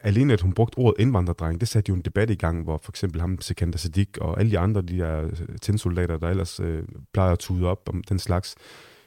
alene 0.00 0.32
at 0.32 0.40
hun 0.40 0.52
brugte 0.52 0.78
ordet 0.78 1.00
indvandrerdreng, 1.00 1.60
det 1.60 1.68
satte 1.68 1.90
jo 1.90 1.94
en 1.94 2.02
debat 2.02 2.30
i 2.30 2.34
gang, 2.34 2.64
hvor 2.64 2.80
for 2.82 2.92
eksempel 2.92 3.20
ham, 3.20 3.40
Sekander 3.40 3.78
Sadik 3.78 4.18
og 4.18 4.38
alle 4.40 4.50
de 4.50 4.58
andre, 4.58 4.82
de 4.82 4.98
der 4.98 5.24
øh, 5.24 5.58
tændsoldater, 5.62 6.18
der 6.18 6.28
ellers 6.28 6.60
øh, 6.60 6.82
plejer 7.12 7.32
at 7.32 7.38
tude 7.38 7.66
op 7.66 7.88
om 7.88 8.02
den 8.02 8.18
slags, 8.18 8.54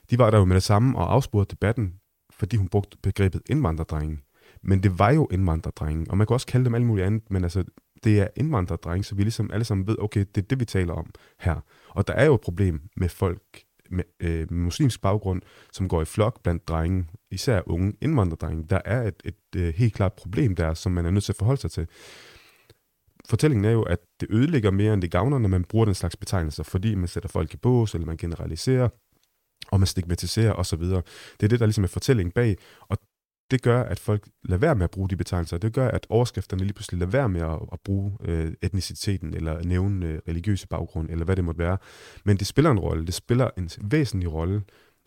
de 0.09 0.17
var 0.17 0.31
der 0.31 0.37
jo 0.37 0.45
med 0.45 0.55
det 0.55 0.63
samme 0.63 0.97
og 0.97 1.13
afspurgte 1.13 1.51
debatten, 1.51 1.93
fordi 2.33 2.57
hun 2.57 2.67
brugte 2.67 2.97
begrebet 3.03 3.41
indvandrerdreng. 3.49 4.23
Men 4.63 4.83
det 4.83 4.99
var 4.99 5.11
jo 5.11 5.27
indvandrerdrenge, 5.31 6.05
og 6.09 6.17
man 6.17 6.27
kan 6.27 6.33
også 6.33 6.47
kalde 6.47 6.65
dem 6.65 6.75
alt 6.75 6.85
muligt 6.85 7.07
andet, 7.07 7.31
men 7.31 7.43
altså, 7.43 7.63
det 8.03 8.19
er 8.19 8.27
indvandrerdrenge, 8.35 9.03
så 9.03 9.15
vi 9.15 9.23
ligesom 9.23 9.51
alle 9.53 9.63
sammen 9.63 9.87
ved, 9.87 9.95
okay, 9.99 10.25
det 10.35 10.43
er 10.43 10.47
det, 10.47 10.59
vi 10.59 10.65
taler 10.65 10.93
om 10.93 11.11
her. 11.39 11.59
Og 11.89 12.07
der 12.07 12.13
er 12.13 12.25
jo 12.25 12.35
et 12.35 12.41
problem 12.41 12.81
med 12.97 13.09
folk, 13.09 13.63
med, 13.91 14.03
øh, 14.19 14.53
muslimsk 14.53 15.01
baggrund, 15.01 15.41
som 15.71 15.87
går 15.87 16.01
i 16.01 16.05
flok 16.05 16.43
blandt 16.43 16.67
drenge, 16.67 17.05
især 17.31 17.61
unge 17.65 17.93
indvandrerdrenge. 18.01 18.65
Der 18.69 18.81
er 18.85 19.01
et, 19.01 19.21
et, 19.25 19.35
et 19.55 19.61
øh, 19.61 19.73
helt 19.73 19.93
klart 19.93 20.13
problem 20.13 20.55
der, 20.55 20.73
som 20.73 20.91
man 20.91 21.05
er 21.05 21.11
nødt 21.11 21.23
til 21.23 21.31
at 21.31 21.37
forholde 21.37 21.61
sig 21.61 21.71
til. 21.71 21.87
Fortællingen 23.29 23.65
er 23.65 23.71
jo, 23.71 23.83
at 23.83 23.99
det 24.19 24.27
ødelægger 24.31 24.71
mere, 24.71 24.93
end 24.93 25.01
det 25.01 25.11
gavner, 25.11 25.39
når 25.39 25.49
man 25.49 25.63
bruger 25.63 25.85
den 25.85 25.95
slags 25.95 26.15
betegnelser, 26.15 26.63
fordi 26.63 26.95
man 26.95 27.07
sætter 27.07 27.29
folk 27.29 27.53
i 27.53 27.57
bås, 27.57 27.93
eller 27.93 28.07
man 28.07 28.17
generaliserer, 28.17 28.89
og 29.71 29.79
man 29.79 29.87
stigmatiserer 29.87 30.53
osv. 30.53 30.79
Det 30.81 31.43
er 31.43 31.47
det, 31.47 31.59
der 31.59 31.65
ligesom 31.65 31.83
er 31.83 31.87
fortællingen 31.87 32.31
bag, 32.31 32.57
og 32.81 32.97
det 33.51 33.61
gør, 33.61 33.83
at 33.83 33.99
folk 33.99 34.27
lader 34.43 34.59
være 34.59 34.75
med 34.75 34.83
at 34.83 34.91
bruge 34.91 35.09
de 35.09 35.15
betegnelser. 35.15 35.57
Det 35.57 35.73
gør, 35.73 35.87
at 35.87 36.07
overskrifterne 36.09 36.63
lige 36.63 36.73
pludselig 36.73 36.99
lader 36.99 37.11
være 37.11 37.29
med 37.29 37.41
at, 37.41 37.59
at 37.73 37.79
bruge 37.79 38.17
øh, 38.25 38.53
etniciteten, 38.61 39.33
eller 39.33 39.63
nævne 39.63 40.05
øh, 40.05 40.19
religiøse 40.27 40.67
baggrund, 40.67 41.09
eller 41.09 41.25
hvad 41.25 41.35
det 41.35 41.43
måtte 41.45 41.59
være. 41.59 41.77
Men 42.25 42.37
det 42.37 42.47
spiller 42.47 42.71
en 42.71 42.79
rolle. 42.79 43.05
Det 43.05 43.13
spiller 43.13 43.49
en 43.57 43.69
væsentlig 43.81 44.33
rolle, 44.33 44.61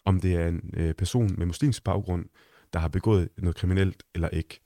om 0.04 0.20
det 0.20 0.34
er 0.34 0.48
en 0.48 0.70
øh, 0.76 0.94
person 0.94 1.34
med 1.38 1.46
muslimsk 1.46 1.84
baggrund, 1.84 2.24
der 2.72 2.78
har 2.78 2.88
begået 2.88 3.28
noget 3.38 3.56
kriminelt 3.56 4.02
eller 4.14 4.28
ikke. 4.28 4.60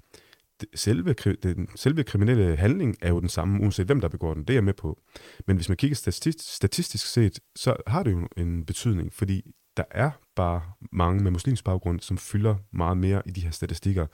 Selve, 0.75 1.13
den, 1.13 1.69
selve 1.77 2.05
kriminelle 2.05 2.57
handling 2.57 2.97
er 3.01 3.09
jo 3.09 3.21
den 3.21 3.29
samme, 3.29 3.63
uanset 3.63 3.87
hvem 3.87 4.01
der 4.01 4.09
begår 4.09 4.35
den. 4.35 4.43
Det 4.43 4.51
er 4.51 4.55
jeg 4.55 4.65
med 4.65 4.75
på. 4.75 5.01
Men 5.47 5.57
hvis 5.57 5.69
man 5.69 5.77
kigger 5.77 5.95
statistisk, 5.95 6.55
statistisk 6.55 7.07
set, 7.07 7.41
så 7.57 7.77
har 7.87 8.03
det 8.03 8.13
jo 8.13 8.29
en 8.37 8.65
betydning, 8.65 9.13
fordi 9.13 9.43
der 9.79 9.85
er 9.91 10.11
bare 10.37 10.63
mange 10.93 11.23
med 11.23 11.31
muslimsk 11.31 11.65
baggrund, 11.65 12.01
som 12.01 12.19
fylder 12.19 12.57
meget 12.73 12.97
mere 12.97 13.23
i 13.27 13.31
de 13.31 13.41
her 13.41 13.51
statistikker. 13.51 14.07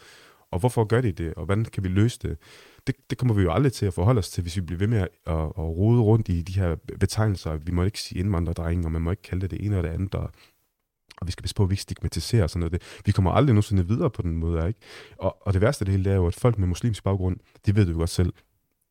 Og 0.50 0.60
hvorfor 0.60 0.84
gør 0.84 1.00
de 1.00 1.12
det, 1.12 1.34
og 1.34 1.44
hvordan 1.44 1.64
kan 1.64 1.84
vi 1.84 1.88
løse 1.88 2.18
det? 2.22 2.38
Det, 2.86 2.94
det 3.10 3.18
kommer 3.18 3.34
vi 3.34 3.42
jo 3.42 3.52
aldrig 3.52 3.72
til 3.72 3.86
at 3.86 3.94
forholde 3.94 4.18
os 4.18 4.30
til, 4.30 4.42
hvis 4.42 4.56
vi 4.56 4.60
bliver 4.60 4.78
ved 4.78 4.86
med 4.86 4.98
at, 4.98 5.08
at, 5.26 5.34
at 5.34 5.58
rode 5.58 6.02
rundt 6.02 6.28
i 6.28 6.42
de 6.42 6.52
her 6.52 6.76
betegnelser. 7.00 7.56
Vi 7.56 7.72
må 7.72 7.82
ikke 7.82 8.00
sige 8.00 8.18
indvandrerdrenge, 8.18 8.86
og 8.86 8.92
man 8.92 9.02
må 9.02 9.10
ikke 9.10 9.22
kalde 9.22 9.40
det 9.40 9.50
det 9.50 9.64
ene 9.66 9.78
og 9.78 9.82
det 9.82 9.88
andet, 9.88 10.14
og, 10.14 10.30
og 11.16 11.26
vi 11.26 11.32
skal 11.32 11.42
passe 11.42 11.54
på, 11.54 11.62
at 11.62 11.70
vi 11.70 11.72
ikke 11.72 11.82
stigmatiserer 11.82 12.46
sådan 12.46 12.60
noget. 12.60 13.02
Vi 13.06 13.12
kommer 13.12 13.30
aldrig 13.30 13.54
nogensinde 13.54 13.88
videre 13.88 14.10
på 14.10 14.22
den 14.22 14.36
måde, 14.36 14.68
ikke? 14.68 14.80
Og, 15.18 15.46
og 15.46 15.52
det 15.52 15.60
værste 15.60 15.82
af 15.82 15.86
det 15.86 15.94
hele, 15.94 16.10
er 16.10 16.16
jo, 16.16 16.26
at 16.26 16.34
folk 16.34 16.58
med 16.58 16.68
muslimsk 16.68 17.04
baggrund, 17.04 17.36
de 17.66 17.76
ved 17.76 17.86
det 17.86 17.92
jo 17.92 17.98
godt 17.98 18.10
selv, 18.10 18.32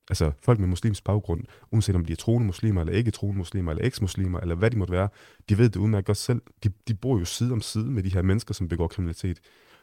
altså 0.09 0.31
folk 0.43 0.59
med 0.59 0.67
muslimsk 0.67 1.03
baggrund, 1.03 1.43
uanset 1.71 1.95
om 1.95 2.05
de 2.05 2.13
er 2.13 2.17
troende 2.17 2.45
muslimer, 2.45 2.81
eller 2.81 2.93
ikke 2.93 3.11
troende 3.11 3.37
muslimer, 3.37 3.71
eller 3.71 3.85
eksmuslimer, 3.85 4.39
eller 4.39 4.55
hvad 4.55 4.71
de 4.71 4.77
måtte 4.77 4.93
være, 4.93 5.09
de 5.49 5.57
ved 5.57 5.69
det 5.69 5.75
udmærket 5.75 6.05
godt 6.05 6.17
selv. 6.17 6.41
De, 6.63 6.71
de 6.87 6.93
bor 6.93 7.19
jo 7.19 7.25
side 7.25 7.51
om 7.51 7.61
side 7.61 7.91
med 7.91 8.03
de 8.03 8.13
her 8.13 8.21
mennesker, 8.21 8.53
som 8.53 8.67
begår 8.67 8.87
kriminalitet. 8.87 9.39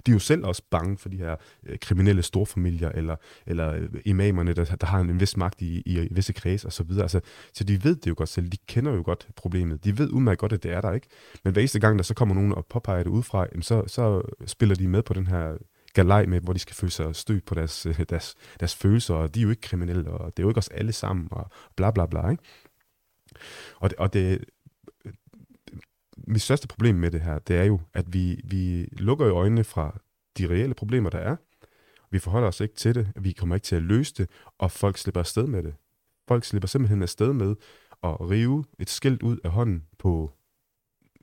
De 0.06 0.10
er 0.10 0.14
jo 0.14 0.18
selv 0.18 0.44
også 0.44 0.62
bange 0.70 0.98
for 0.98 1.08
de 1.08 1.16
her 1.16 1.36
øh, 1.66 1.78
kriminelle 1.78 2.22
storfamilier, 2.22 2.88
eller, 2.88 3.16
eller 3.46 3.72
øh, 3.72 3.88
imamerne, 4.04 4.52
der, 4.52 4.64
der 4.64 4.86
har 4.86 5.00
en, 5.00 5.10
en 5.10 5.20
vis 5.20 5.36
magt 5.36 5.62
i, 5.62 5.82
i, 5.86 6.00
i 6.00 6.08
visse 6.10 6.32
kreds 6.32 6.64
og 6.64 6.72
så 6.72 6.82
videre. 6.82 7.02
Altså, 7.02 7.20
så 7.52 7.64
de 7.64 7.84
ved 7.84 7.96
det 7.96 8.06
jo 8.06 8.14
godt 8.16 8.28
selv. 8.28 8.48
De 8.48 8.56
kender 8.68 8.92
jo 8.92 9.02
godt 9.04 9.28
problemet. 9.36 9.84
De 9.84 9.98
ved 9.98 10.10
udmærket 10.10 10.38
godt, 10.38 10.52
at 10.52 10.62
det 10.62 10.72
er 10.72 10.80
der, 10.80 10.92
ikke? 10.92 11.06
Men 11.44 11.52
hver 11.52 11.60
eneste 11.60 11.80
gang, 11.80 11.98
der 11.98 12.02
så 12.02 12.14
kommer 12.14 12.34
nogen 12.34 12.52
og 12.52 12.66
påpeger 12.66 13.02
det 13.02 13.10
udefra, 13.10 13.46
jamen 13.52 13.62
så, 13.62 13.84
så 13.86 14.22
spiller 14.46 14.74
de 14.74 14.88
med 14.88 15.02
på 15.02 15.14
den 15.14 15.26
her 15.26 15.56
galej 15.94 16.26
med, 16.26 16.40
hvor 16.40 16.52
de 16.52 16.58
skal 16.58 16.76
føle 16.76 16.92
sig 16.92 17.16
stødt 17.16 17.44
på 17.44 17.54
deres, 17.54 17.86
øh, 17.86 18.00
deres, 18.08 18.34
deres 18.60 18.74
følelser, 18.74 19.14
og 19.14 19.34
de 19.34 19.40
er 19.40 19.44
jo 19.44 19.50
ikke 19.50 19.62
kriminelle, 19.62 20.10
og 20.10 20.36
det 20.36 20.42
er 20.42 20.44
jo 20.44 20.50
ikke 20.50 20.58
os 20.58 20.68
alle 20.68 20.92
sammen, 20.92 21.28
og 21.30 21.50
bla 21.76 21.90
bla 21.90 22.06
bla, 22.06 22.30
ikke? 22.30 22.42
Og 23.76 23.90
det, 23.90 23.98
og 23.98 24.12
det, 24.12 24.44
mit 26.16 26.42
største 26.42 26.68
problem 26.68 26.94
med 26.94 27.10
det 27.10 27.20
her, 27.20 27.38
det 27.38 27.56
er 27.56 27.64
jo, 27.64 27.80
at 27.94 28.12
vi, 28.12 28.40
vi 28.44 28.88
lukker 28.92 29.26
jo 29.26 29.36
øjnene 29.36 29.64
fra 29.64 29.98
de 30.38 30.48
reelle 30.48 30.74
problemer, 30.74 31.10
der 31.10 31.18
er. 31.18 31.36
Vi 32.10 32.18
forholder 32.18 32.48
os 32.48 32.60
ikke 32.60 32.74
til 32.74 32.94
det, 32.94 33.12
vi 33.16 33.32
kommer 33.32 33.54
ikke 33.54 33.64
til 33.64 33.76
at 33.76 33.82
løse 33.82 34.14
det, 34.14 34.30
og 34.58 34.70
folk 34.70 34.98
slipper 34.98 35.20
afsted 35.20 35.46
med 35.46 35.62
det. 35.62 35.74
Folk 36.28 36.44
slipper 36.44 36.68
simpelthen 36.68 37.02
afsted 37.02 37.32
med 37.32 37.56
at 38.02 38.30
rive 38.30 38.64
et 38.78 38.90
skilt 38.90 39.22
ud 39.22 39.38
af 39.44 39.50
hånden 39.50 39.86
på 39.98 40.32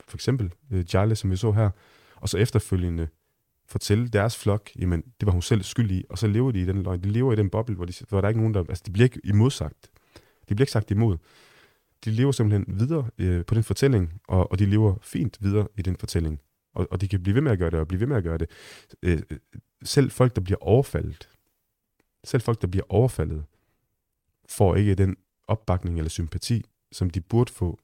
for 0.07 0.17
eksempel 0.17 0.53
øh, 0.71 0.85
Charlie, 0.85 1.15
som 1.15 1.31
vi 1.31 1.35
så 1.35 1.51
her, 1.51 1.69
og 2.15 2.29
så 2.29 2.37
efterfølgende 2.37 3.07
fortælle 3.67 4.07
deres 4.07 4.37
flok, 4.37 4.69
jamen, 4.79 5.01
det 5.01 5.25
var 5.25 5.31
hun 5.31 5.41
selv 5.41 5.63
skyld 5.63 5.91
i, 5.91 6.03
og 6.09 6.17
så 6.17 6.27
lever 6.27 6.51
de 6.51 6.61
i 6.61 6.65
den 6.65 6.83
løgn. 6.83 7.03
De 7.03 7.09
lever 7.09 7.33
i 7.33 7.35
den 7.35 7.49
boble, 7.49 7.75
hvor, 7.75 7.85
de, 7.85 7.93
hvor 8.09 8.21
der 8.21 8.25
er 8.25 8.29
ikke 8.29 8.39
nogen, 8.39 8.53
der... 8.53 8.63
Altså, 8.69 8.83
de 8.85 8.91
bliver 8.91 9.03
ikke 9.03 9.21
imodsagt. 9.23 9.91
De 10.49 10.55
bliver 10.55 10.63
ikke 10.63 10.71
sagt 10.71 10.91
imod. 10.91 11.17
De 12.05 12.11
lever 12.11 12.31
simpelthen 12.31 12.79
videre 12.79 13.09
øh, 13.17 13.45
på 13.45 13.55
den 13.55 13.63
fortælling, 13.63 14.21
og, 14.27 14.51
og 14.51 14.59
de 14.59 14.65
lever 14.65 14.95
fint 15.01 15.37
videre 15.41 15.67
i 15.77 15.81
den 15.81 15.97
fortælling. 15.97 16.39
Og, 16.73 16.87
og 16.91 17.01
de 17.01 17.07
kan 17.07 17.23
blive 17.23 17.35
ved 17.35 17.41
med 17.41 17.51
at 17.51 17.59
gøre 17.59 17.69
det, 17.69 17.79
og 17.79 17.87
blive 17.87 17.99
ved 17.99 18.07
med 18.07 18.17
at 18.17 18.23
gøre 18.23 18.37
det. 18.37 18.49
Øh, 19.03 19.21
øh 19.29 19.37
selv 19.83 20.11
folk, 20.11 20.35
der 20.35 20.41
bliver 20.41 20.57
overfaldet, 20.61 21.29
selv 22.23 22.41
folk, 22.41 22.61
der 22.61 22.67
bliver 22.67 22.85
overfaldet, 22.89 23.43
får 24.49 24.75
ikke 24.75 24.95
den 24.95 25.15
opbakning 25.47 25.97
eller 25.97 26.09
sympati, 26.09 26.65
som 26.91 27.09
de 27.09 27.21
burde 27.21 27.53
få 27.53 27.79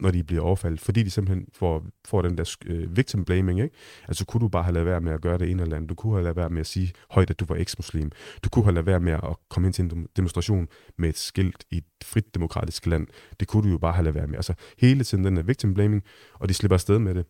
når 0.00 0.10
de 0.10 0.24
bliver 0.24 0.42
overfaldet, 0.42 0.80
fordi 0.80 1.02
de 1.02 1.10
simpelthen 1.10 1.46
får, 1.52 1.86
får 2.06 2.22
den 2.22 2.38
der 2.38 2.56
øh, 2.66 2.96
victim 2.96 3.24
blaming. 3.24 3.60
Ikke? 3.60 3.76
Altså 4.08 4.24
kunne 4.24 4.40
du 4.40 4.48
bare 4.48 4.62
have 4.62 4.74
lavet 4.74 4.86
være 4.86 5.00
med 5.00 5.12
at 5.12 5.20
gøre 5.20 5.38
det 5.38 5.50
ene 5.50 5.62
eller 5.62 5.76
andet. 5.76 5.90
Du 5.90 5.94
kunne 5.94 6.12
have 6.12 6.22
lavet 6.22 6.36
være 6.36 6.50
med 6.50 6.60
at 6.60 6.66
sige 6.66 6.92
højt, 7.10 7.30
at 7.30 7.40
du 7.40 7.44
var 7.44 7.56
eksmuslim, 7.56 8.10
Du 8.44 8.48
kunne 8.48 8.64
have 8.64 8.74
lavet 8.74 8.86
være 8.86 9.00
med 9.00 9.12
at 9.12 9.36
komme 9.48 9.68
ind 9.68 9.74
til 9.74 9.84
en 9.84 10.06
demonstration 10.16 10.68
med 10.98 11.08
et 11.08 11.18
skilt 11.18 11.64
i 11.70 11.76
et 11.76 11.84
frit 12.04 12.34
demokratisk 12.34 12.86
land. 12.86 13.06
Det 13.40 13.48
kunne 13.48 13.62
du 13.62 13.68
jo 13.68 13.78
bare 13.78 13.92
have 13.92 14.04
lavet 14.04 14.14
være 14.14 14.26
med. 14.26 14.36
Altså 14.36 14.54
hele 14.78 15.04
tiden 15.04 15.24
den 15.24 15.36
der 15.36 15.42
victim 15.42 15.74
blaming, 15.74 16.02
og 16.34 16.48
de 16.48 16.54
slipper 16.54 16.74
afsted 16.76 16.98
med 16.98 17.14
det. 17.14 17.24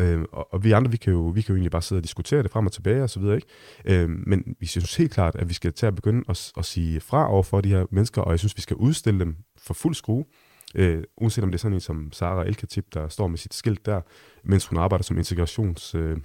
Øh, 0.00 0.22
og, 0.32 0.54
og 0.54 0.64
vi 0.64 0.72
andre, 0.72 0.90
vi 0.90 0.96
kan, 0.96 1.12
jo, 1.12 1.20
vi 1.20 1.42
kan 1.42 1.52
jo 1.52 1.56
egentlig 1.56 1.70
bare 1.70 1.82
sidde 1.82 1.98
og 2.00 2.04
diskutere 2.04 2.42
det 2.42 2.50
frem 2.50 2.66
og 2.66 2.72
tilbage 2.72 3.02
og 3.02 3.10
så 3.10 3.20
videre, 3.20 3.36
ikke? 3.36 3.48
Øh, 3.84 4.10
men 4.10 4.56
vi 4.60 4.66
synes 4.66 4.96
helt 4.96 5.12
klart, 5.12 5.36
at 5.36 5.48
vi 5.48 5.54
skal 5.54 5.72
til 5.72 5.86
at 5.86 5.94
begynde 5.94 6.24
at, 6.28 6.52
at 6.56 6.64
sige 6.64 7.00
fra 7.00 7.30
over 7.30 7.42
for 7.42 7.60
de 7.60 7.68
her 7.68 7.86
mennesker, 7.90 8.22
og 8.22 8.30
jeg 8.30 8.38
synes, 8.38 8.56
vi 8.56 8.62
skal 8.62 8.76
udstille 8.76 9.20
dem 9.20 9.36
for 9.58 9.74
fuld 9.74 9.94
skrue, 9.94 10.24
Øh, 10.74 11.04
uanset 11.16 11.44
om 11.44 11.50
det 11.50 11.58
er 11.58 11.60
sådan 11.60 11.74
en 11.74 11.80
som 11.80 12.12
Sara 12.12 12.46
Elkatip, 12.46 12.94
der 12.94 13.08
står 13.08 13.26
med 13.26 13.38
sit 13.38 13.54
skilt 13.54 13.86
der, 13.86 14.00
mens 14.44 14.66
hun 14.66 14.78
arbejder 14.78 15.02
som 15.02 15.18
integrations... 15.18 15.94
Øh, 15.94 16.16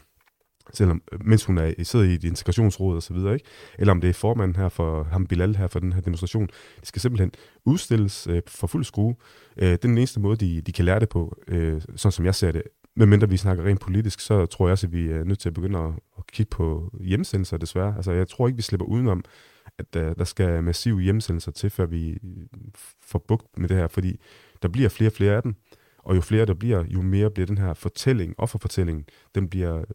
selvom, 0.74 1.02
øh, 1.12 1.26
mens 1.26 1.46
hun 1.46 1.58
er, 1.58 1.74
sidder 1.84 2.06
i 2.06 2.14
et 2.14 2.24
integrationsråd 2.24 2.96
og 2.96 3.04
så 3.04 3.14
videre, 3.14 3.34
ikke? 3.34 3.46
eller 3.80 3.92
om 3.92 4.02
det 4.02 4.10
er 4.10 4.14
formanden 4.14 4.56
her 4.56 4.70
for 4.70 5.04
ham 5.04 5.26
Bilal 5.26 5.56
her 5.56 5.68
for 5.68 5.80
den 5.80 5.94
her 5.94 6.02
demonstration. 6.02 6.48
Det 6.80 6.88
skal 6.88 7.02
simpelthen 7.02 7.32
udstilles 7.66 8.28
øh, 8.28 8.42
for 8.48 8.68
fuld 8.68 8.84
skrue. 8.84 9.16
Øh, 9.58 9.68
det 9.68 9.74
er 9.74 9.78
den 9.78 9.98
eneste 9.98 10.20
måde, 10.20 10.38
de, 10.38 10.62
de 10.62 10.72
kan 10.72 10.86
lære 10.86 11.00
det 11.00 11.10
på, 11.10 11.38
øh, 11.48 11.82
sådan 11.82 12.12
som 12.12 12.26
jeg 12.26 12.36
ser 12.36 12.52
det. 12.52 12.64
Men 12.96 13.10
mindre 13.10 13.30
vi 13.30 13.38
snakker 13.38 13.64
rent 13.64 13.80
politisk, 13.80 14.20
så 14.20 14.46
tror 14.46 14.68
jeg 14.68 14.72
også, 14.72 14.88
at 14.88 14.94
vi 14.94 15.12
er 15.12 15.24
nødt 15.24 15.40
til 15.40 15.50
at 15.50 15.54
begynde 15.54 15.80
at, 15.80 15.94
at 16.18 16.28
kigge 16.32 16.50
på 16.50 16.92
hjemsendelser 17.00 17.58
desværre. 17.58 17.96
Altså, 17.96 18.12
jeg 18.12 18.28
tror 18.28 18.48
ikke, 18.48 18.56
vi 18.56 18.62
slipper 18.62 18.86
udenom, 18.86 19.24
at 19.78 19.94
der, 19.94 20.14
der 20.14 20.24
skal 20.24 20.64
massive 20.64 21.02
hjemsendelser 21.02 21.52
til, 21.52 21.70
før 21.70 21.86
vi 21.86 22.10
øh, 22.10 22.20
får 23.02 23.20
bugt 23.20 23.58
med 23.58 23.70
det 23.70 23.78
her, 23.78 23.88
fordi 23.88 24.20
der 24.62 24.68
bliver 24.68 24.90
flere 24.90 25.10
og 25.10 25.14
flere 25.14 25.36
af 25.36 25.44
dem, 25.44 25.56
og 26.04 26.16
jo 26.16 26.22
flere 26.22 26.46
der 26.46 26.54
bliver, 26.54 26.84
jo 26.88 27.02
mere 27.02 27.32
bliver 27.32 27.48
den 27.48 27.58
her 27.58 27.74
fortælling, 27.74 28.36
offerfortællingen, 28.38 29.06
den 29.36 29.50
bliver 29.50 29.78
øh, 29.78 29.86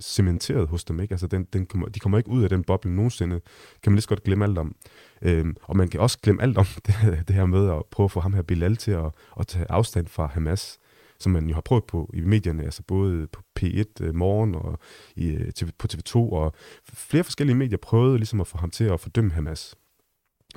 cementeret 0.00 0.68
hos 0.68 0.84
dem. 0.84 1.00
Ikke? 1.00 1.12
Altså 1.12 1.26
den, 1.26 1.44
den 1.52 1.66
kommer, 1.66 1.88
de 1.88 2.00
kommer 2.00 2.18
ikke 2.18 2.30
ud 2.30 2.42
af 2.42 2.48
den 2.48 2.64
boble 2.64 2.94
nogensinde. 2.94 3.40
Kan 3.82 3.92
man 3.92 3.96
lige 3.96 4.02
så 4.02 4.08
godt 4.08 4.22
glemme 4.22 4.44
alt 4.44 4.58
om. 4.58 4.76
Øhm, 5.22 5.56
og 5.62 5.76
man 5.76 5.88
kan 5.88 6.00
også 6.00 6.18
glemme 6.22 6.42
alt 6.42 6.58
om 6.58 6.66
det, 6.86 6.94
det 7.28 7.36
her 7.36 7.46
med 7.46 7.70
at 7.70 7.82
prøve 7.90 8.04
at 8.04 8.10
få 8.10 8.20
ham 8.20 8.34
her 8.34 8.42
Bilal 8.42 8.76
til 8.76 8.90
at, 8.90 9.10
at 9.40 9.46
tage 9.46 9.66
afstand 9.70 10.06
fra 10.06 10.26
Hamas 10.26 10.78
som 11.22 11.32
man 11.32 11.46
jo 11.48 11.54
har 11.54 11.60
prøvet 11.60 11.84
på 11.84 12.10
i 12.14 12.20
medierne, 12.20 12.64
altså 12.64 12.82
både 12.82 13.26
på 13.26 13.42
P1 13.60 13.84
øh, 14.00 14.14
morgen 14.14 14.54
og 14.54 14.78
i, 15.16 15.28
øh, 15.28 15.52
på 15.78 15.86
TV2, 15.92 16.16
og 16.16 16.54
flere 16.92 17.24
forskellige 17.24 17.56
medier 17.56 17.78
prøvede 17.78 18.18
ligesom 18.18 18.40
at 18.40 18.46
få 18.46 18.58
ham 18.58 18.70
til 18.70 18.84
at 18.84 19.00
fordømme 19.00 19.32
Hamas, 19.32 19.74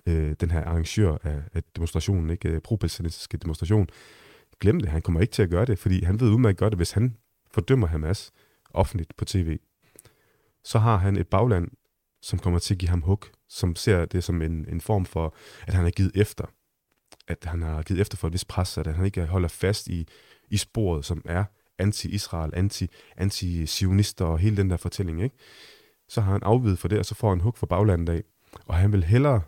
øh, 0.06 0.36
den 0.42 0.52
her 0.52 0.64
arrangør 0.64 1.18
af, 1.24 1.42
af 1.54 1.64
demonstrationen, 1.76 2.30
ikke 2.30 2.50
øh, 2.50 2.62
pro-palæstinensiske 2.62 3.38
demonstration. 3.38 3.88
Glem 4.60 4.80
det, 4.80 4.90
han 4.90 5.02
kommer 5.02 5.22
ikke 5.22 5.34
til 5.34 5.44
at 5.44 5.50
gøre 5.50 5.66
det, 5.66 5.80
fordi 5.80 6.04
han 6.04 6.20
ved 6.20 6.30
udmærket 6.30 6.58
godt, 6.58 6.74
at 6.74 6.80
hvis 6.80 6.92
han 6.92 7.18
fordømmer 7.52 7.88
Hamas 7.88 8.32
offentligt 8.74 9.18
på 9.18 9.26
tv, 9.26 9.58
så 10.64 10.80
har 10.80 10.98
han 10.98 11.18
et 11.18 11.28
bagland, 11.28 11.68
som 12.22 12.40
kommer 12.40 12.60
til 12.60 12.74
at 12.74 12.78
give 12.78 12.90
ham 12.90 13.02
hug, 13.02 13.24
som 13.50 13.76
ser 13.76 14.06
det 14.06 14.24
som 14.24 14.42
en, 14.42 14.66
en 14.70 14.82
form 14.82 15.06
for, 15.06 15.36
at 15.68 15.74
han 15.74 15.86
er 15.86 15.90
givet 15.90 16.12
efter. 16.16 16.46
At 17.28 17.46
han 17.46 17.62
har 17.62 17.82
givet 17.82 18.02
efter 18.02 18.18
for 18.18 18.28
et 18.28 18.34
vis 18.34 18.46
pres, 18.46 18.78
at 18.78 18.88
han 18.88 19.06
ikke 19.06 19.26
holder 19.26 19.48
fast 19.48 19.88
i 19.88 20.08
i 20.50 20.58
sporet, 20.58 21.06
som 21.06 21.22
er 21.26 21.44
anti-Israel, 21.80 22.50
anti, 22.54 22.88
anti-sionister 23.18 24.26
og 24.26 24.40
hele 24.40 24.58
den 24.58 24.70
der 24.70 24.78
fortælling, 24.78 25.24
ikke? 25.24 25.36
så 26.08 26.22
har 26.22 26.32
han 26.32 26.44
afvidet 26.44 26.80
for 26.80 26.88
det, 26.88 27.00
og 27.00 27.06
så 27.06 27.16
får 27.16 27.30
han 27.30 27.40
hug 27.40 27.58
for 27.58 27.68
baglandet 27.68 28.14
af. 28.14 28.24
Og 28.66 28.76
han 28.76 28.92
vil 28.92 29.04
hellere 29.04 29.42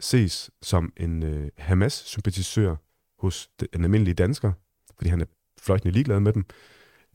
ses 0.00 0.50
som 0.62 0.92
en 0.96 1.22
øh, 1.22 1.50
Hamas-sympatisør 1.58 2.76
hos 3.18 3.50
en 3.72 3.84
almindelig 3.84 4.18
dansker, 4.18 4.52
fordi 4.96 5.10
han 5.10 5.20
er 5.20 5.24
fløjtende 5.60 5.92
ligeglad 5.92 6.20
med 6.20 6.32
dem, 6.32 6.44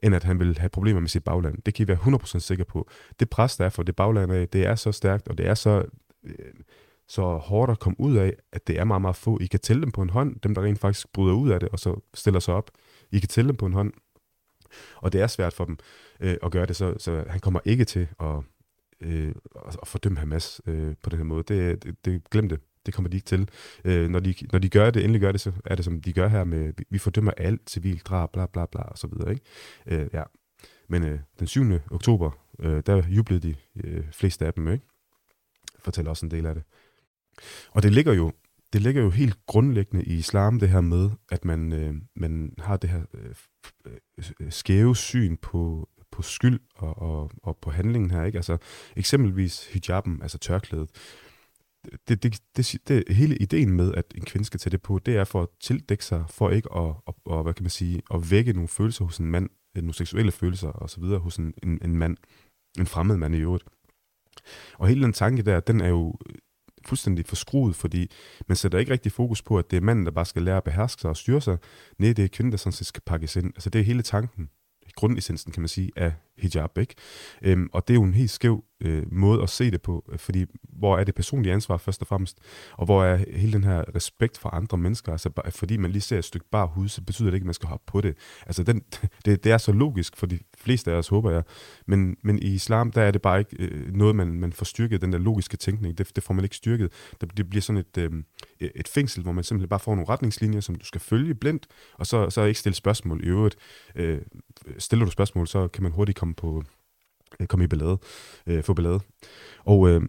end 0.03 0.15
at 0.15 0.23
han 0.23 0.39
vil 0.39 0.57
have 0.57 0.69
problemer 0.69 0.99
med 0.99 1.09
sit 1.09 1.23
bagland. 1.23 1.61
Det 1.65 1.73
kan 1.73 1.83
I 1.83 1.87
være 1.87 1.97
100% 1.97 2.39
sikker 2.39 2.63
på. 2.63 2.89
Det 3.19 3.29
pres, 3.29 3.57
der 3.57 3.65
er 3.65 3.69
for 3.69 3.83
det 3.83 3.95
bagland 3.95 4.31
af, 4.31 4.47
det 4.47 4.65
er 4.65 4.75
så 4.75 4.91
stærkt, 4.91 5.27
og 5.27 5.37
det 5.37 5.47
er 5.47 5.55
så 5.55 5.85
øh, 6.23 6.53
så 7.09 7.37
hårdt 7.37 7.71
at 7.71 7.79
komme 7.79 7.99
ud 7.99 8.17
af, 8.17 8.33
at 8.51 8.67
det 8.67 8.79
er 8.79 8.83
meget, 8.83 9.01
meget 9.01 9.15
få. 9.15 9.39
I 9.41 9.45
kan 9.45 9.59
tælle 9.59 9.81
dem 9.81 9.91
på 9.91 10.01
en 10.01 10.09
hånd, 10.09 10.39
dem 10.39 10.55
der 10.55 10.61
rent 10.61 10.79
faktisk 10.79 11.13
bryder 11.13 11.33
ud 11.33 11.49
af 11.49 11.59
det, 11.59 11.69
og 11.69 11.79
så 11.79 11.99
stiller 12.13 12.39
sig 12.39 12.53
op. 12.53 12.71
I 13.11 13.19
kan 13.19 13.29
tælle 13.29 13.47
dem 13.47 13.57
på 13.57 13.65
en 13.65 13.73
hånd. 13.73 13.93
Og 14.95 15.13
det 15.13 15.21
er 15.21 15.27
svært 15.27 15.53
for 15.53 15.65
dem 15.65 15.77
øh, 16.19 16.37
at 16.43 16.51
gøre 16.51 16.65
det, 16.65 16.75
så, 16.75 16.95
så 16.97 17.23
han 17.29 17.39
kommer 17.39 17.59
ikke 17.65 17.85
til 17.85 18.07
at, 18.19 18.35
øh, 19.01 19.31
at 19.81 19.87
fordømme 19.87 20.19
Hamas 20.19 20.61
øh, 20.65 20.95
på 21.03 21.09
den 21.09 21.17
her 21.17 21.25
måde. 21.25 21.43
Det, 21.43 21.83
det, 21.83 22.05
det 22.05 22.29
glem 22.29 22.49
det. 22.49 22.59
Det 22.85 22.93
kommer 22.93 23.09
de 23.09 23.17
ikke 23.17 23.25
til. 23.25 23.49
Øh, 23.85 24.09
når, 24.09 24.19
de, 24.19 24.33
når 24.51 24.59
de 24.59 24.69
gør 24.69 24.89
det, 24.89 25.03
endelig 25.03 25.21
gør 25.21 25.31
det, 25.31 25.41
så 25.41 25.51
er 25.65 25.75
det 25.75 25.85
som 25.85 26.01
de 26.01 26.13
gør 26.13 26.27
her 26.27 26.43
med, 26.43 26.73
vi 26.89 26.97
fordømmer 26.97 27.31
alt 27.31 27.69
civil 27.69 27.99
drab, 27.99 28.31
bla 28.31 28.45
bla 28.45 28.65
bla, 28.65 28.81
og 28.81 28.97
så 28.97 29.07
videre. 29.07 29.29
Ikke? 29.31 29.43
Øh, 29.87 30.07
ja. 30.13 30.23
Men 30.87 31.03
øh, 31.03 31.19
den 31.39 31.47
7. 31.47 31.63
oktober, 31.91 32.31
øh, 32.59 32.83
der 32.85 33.07
jublede 33.07 33.47
de 33.47 33.55
øh, 33.83 34.03
fleste 34.11 34.45
af 34.45 34.53
dem, 34.53 34.67
ikke? 34.67 34.85
Fortæller 35.79 36.09
også 36.09 36.25
en 36.25 36.31
del 36.31 36.45
af 36.45 36.55
det. 36.55 36.63
Og 37.71 37.83
det 37.83 37.93
ligger 37.93 38.13
jo 38.13 38.31
det 38.73 38.81
ligger 38.81 39.01
jo 39.01 39.09
helt 39.09 39.45
grundlæggende 39.45 40.05
i 40.05 40.13
islam, 40.13 40.59
det 40.59 40.69
her 40.69 40.81
med, 40.81 41.09
at 41.31 41.45
man, 41.45 41.73
øh, 41.73 41.93
man 42.15 42.53
har 42.57 42.77
det 42.77 42.89
her 42.89 43.01
øh, 43.13 43.35
øh, 44.39 44.51
skæve 44.51 44.95
syn 44.95 45.37
på, 45.37 45.89
på 46.11 46.21
skyld 46.21 46.59
og, 46.75 46.97
og, 46.97 47.31
og 47.43 47.57
på 47.61 47.71
handlingen 47.71 48.11
her. 48.11 48.23
Ikke? 48.23 48.37
Altså, 48.37 48.57
eksempelvis 48.95 49.67
hijaben, 49.67 50.21
altså 50.21 50.37
tørklædet. 50.37 50.89
det, 52.07 52.23
det, 52.23 52.41
det, 52.57 52.77
det, 52.87 53.03
hele 53.09 53.37
ideen 53.37 53.71
med, 53.71 53.93
at 53.93 54.05
en 54.15 54.25
kvinde 54.25 54.45
skal 54.45 54.59
tage 54.59 54.71
det 54.71 54.81
på, 54.81 54.99
det 54.99 55.17
er 55.17 55.23
for 55.23 55.41
at 55.41 55.49
tildække 55.61 56.05
sig, 56.05 56.25
for 56.29 56.49
ikke 56.49 56.69
at, 56.75 56.93
at, 57.07 57.13
at, 57.31 57.43
hvad 57.43 57.53
kan 57.53 57.63
man 57.63 57.69
sige, 57.69 58.01
at 58.13 58.31
vække 58.31 58.53
nogle 58.53 58.67
følelser 58.67 59.05
hos 59.05 59.17
en 59.17 59.25
mand, 59.25 59.49
øh, 59.77 59.83
nogle 59.83 59.93
seksuelle 59.93 60.31
følelser 60.31 60.69
og 60.69 60.89
så 60.89 60.99
videre 61.01 61.19
hos 61.19 61.37
en, 61.37 61.53
en, 61.63 61.79
en 61.83 61.95
mand, 61.95 62.17
en 62.79 62.85
fremmed 62.85 63.17
mand 63.17 63.35
i 63.35 63.39
øvrigt. 63.39 63.63
Og 64.73 64.87
hele 64.87 65.03
den 65.03 65.13
tanke 65.13 65.41
der, 65.41 65.59
den 65.59 65.81
er 65.81 65.87
jo 65.87 66.15
fuldstændig 66.85 67.25
forskruet, 67.25 67.75
fordi 67.75 68.11
man 68.47 68.55
sætter 68.55 68.79
ikke 68.79 68.91
rigtig 68.91 69.11
fokus 69.11 69.41
på, 69.41 69.57
at 69.57 69.71
det 69.71 69.77
er 69.77 69.81
manden, 69.81 70.05
der 70.05 70.11
bare 70.11 70.25
skal 70.25 70.41
lære 70.41 70.57
at 70.57 70.63
beherske 70.63 71.01
sig 71.01 71.09
og 71.09 71.17
styre 71.17 71.41
sig. 71.41 71.57
Nej, 71.97 72.13
det 72.13 72.23
er 72.23 72.27
kvinden, 72.27 72.51
der 72.51 72.57
sådan 72.57 72.71
set 72.71 72.87
skal 72.87 73.01
pakkes 73.05 73.35
ind. 73.35 73.45
Altså 73.45 73.69
det 73.69 73.81
er 73.81 73.85
hele 73.85 74.01
tanken, 74.01 74.49
grundessensen, 74.95 75.51
kan 75.51 75.61
man 75.61 75.67
sige, 75.67 75.91
af 75.95 76.13
hijab. 76.39 76.77
Ikke? 76.77 76.95
Øhm, 77.41 77.69
og 77.73 77.87
det 77.87 77.93
er 77.93 77.95
jo 77.95 78.03
en 78.03 78.13
helt 78.13 78.31
skæv 78.31 78.63
øh, 78.81 79.03
måde 79.11 79.43
at 79.43 79.49
se 79.49 79.71
det 79.71 79.81
på, 79.81 80.05
øh, 80.11 80.19
fordi 80.19 80.45
hvor 80.63 80.97
er 80.97 81.03
det 81.03 81.15
personlige 81.15 81.53
ansvar 81.53 81.77
først 81.77 82.01
og 82.01 82.07
fremmest, 82.07 82.37
og 82.73 82.85
hvor 82.85 83.03
er 83.03 83.19
hele 83.35 83.53
den 83.53 83.63
her 83.63 83.83
respekt 83.95 84.37
for 84.37 84.49
andre 84.49 84.77
mennesker, 84.77 85.11
altså 85.11 85.29
fordi 85.49 85.77
man 85.77 85.91
lige 85.91 86.01
ser 86.01 86.17
et 86.17 86.25
stykke 86.25 86.45
bar 86.51 86.65
hud, 86.65 86.87
så 86.87 87.01
betyder 87.01 87.29
det 87.29 87.35
ikke, 87.35 87.43
at 87.43 87.47
man 87.47 87.53
skal 87.53 87.69
hoppe 87.69 87.83
på 87.87 88.01
det. 88.01 88.15
Altså 88.45 88.63
den, 88.63 88.81
det, 89.25 89.43
det 89.43 89.51
er 89.51 89.57
så 89.57 89.71
logisk 89.71 90.17
for 90.17 90.25
de 90.25 90.39
fleste 90.57 90.91
af 90.91 90.95
os, 90.95 91.07
håber 91.07 91.31
jeg, 91.31 91.43
men, 91.87 92.17
men 92.23 92.39
i 92.39 92.47
islam, 92.53 92.91
der 92.91 93.01
er 93.01 93.11
det 93.11 93.21
bare 93.21 93.39
ikke 93.39 93.55
øh, 93.59 93.93
noget, 93.93 94.15
man, 94.15 94.27
man 94.27 94.53
får 94.53 94.65
styrket, 94.65 95.01
den 95.01 95.13
der 95.13 95.19
logiske 95.19 95.57
tænkning, 95.57 95.97
det, 95.97 96.15
det 96.15 96.23
får 96.23 96.33
man 96.33 96.43
ikke 96.43 96.55
styrket. 96.55 96.91
Det, 97.21 97.37
det 97.37 97.49
bliver 97.49 97.61
sådan 97.61 97.77
et, 97.77 97.97
øh, 97.97 98.11
et 98.75 98.87
fængsel, 98.87 99.23
hvor 99.23 99.31
man 99.31 99.43
simpelthen 99.43 99.69
bare 99.69 99.79
får 99.79 99.95
nogle 99.95 100.09
retningslinjer, 100.09 100.59
som 100.59 100.75
du 100.75 100.85
skal 100.85 101.01
følge 101.01 101.35
blindt, 101.35 101.67
og 101.93 102.07
så, 102.07 102.29
så 102.29 102.43
ikke 102.43 102.59
stille 102.59 102.75
spørgsmål 102.75 103.23
i 103.23 103.27
øvrigt. 103.27 103.55
Øh, 103.95 104.21
stiller 104.77 105.05
du 105.05 105.11
spørgsmål, 105.11 105.47
så 105.47 105.67
kan 105.67 105.83
man 105.83 105.91
hurtigt 105.91 106.17
komme 106.17 106.28
på 106.33 106.63
øh, 107.39 107.47
komme 107.47 107.65
i 107.65 107.67
ballade, 107.67 107.97
øh, 108.47 108.63
få 108.63 108.73
ballade. 108.73 108.99
Og 109.65 109.89
øh, 109.89 110.01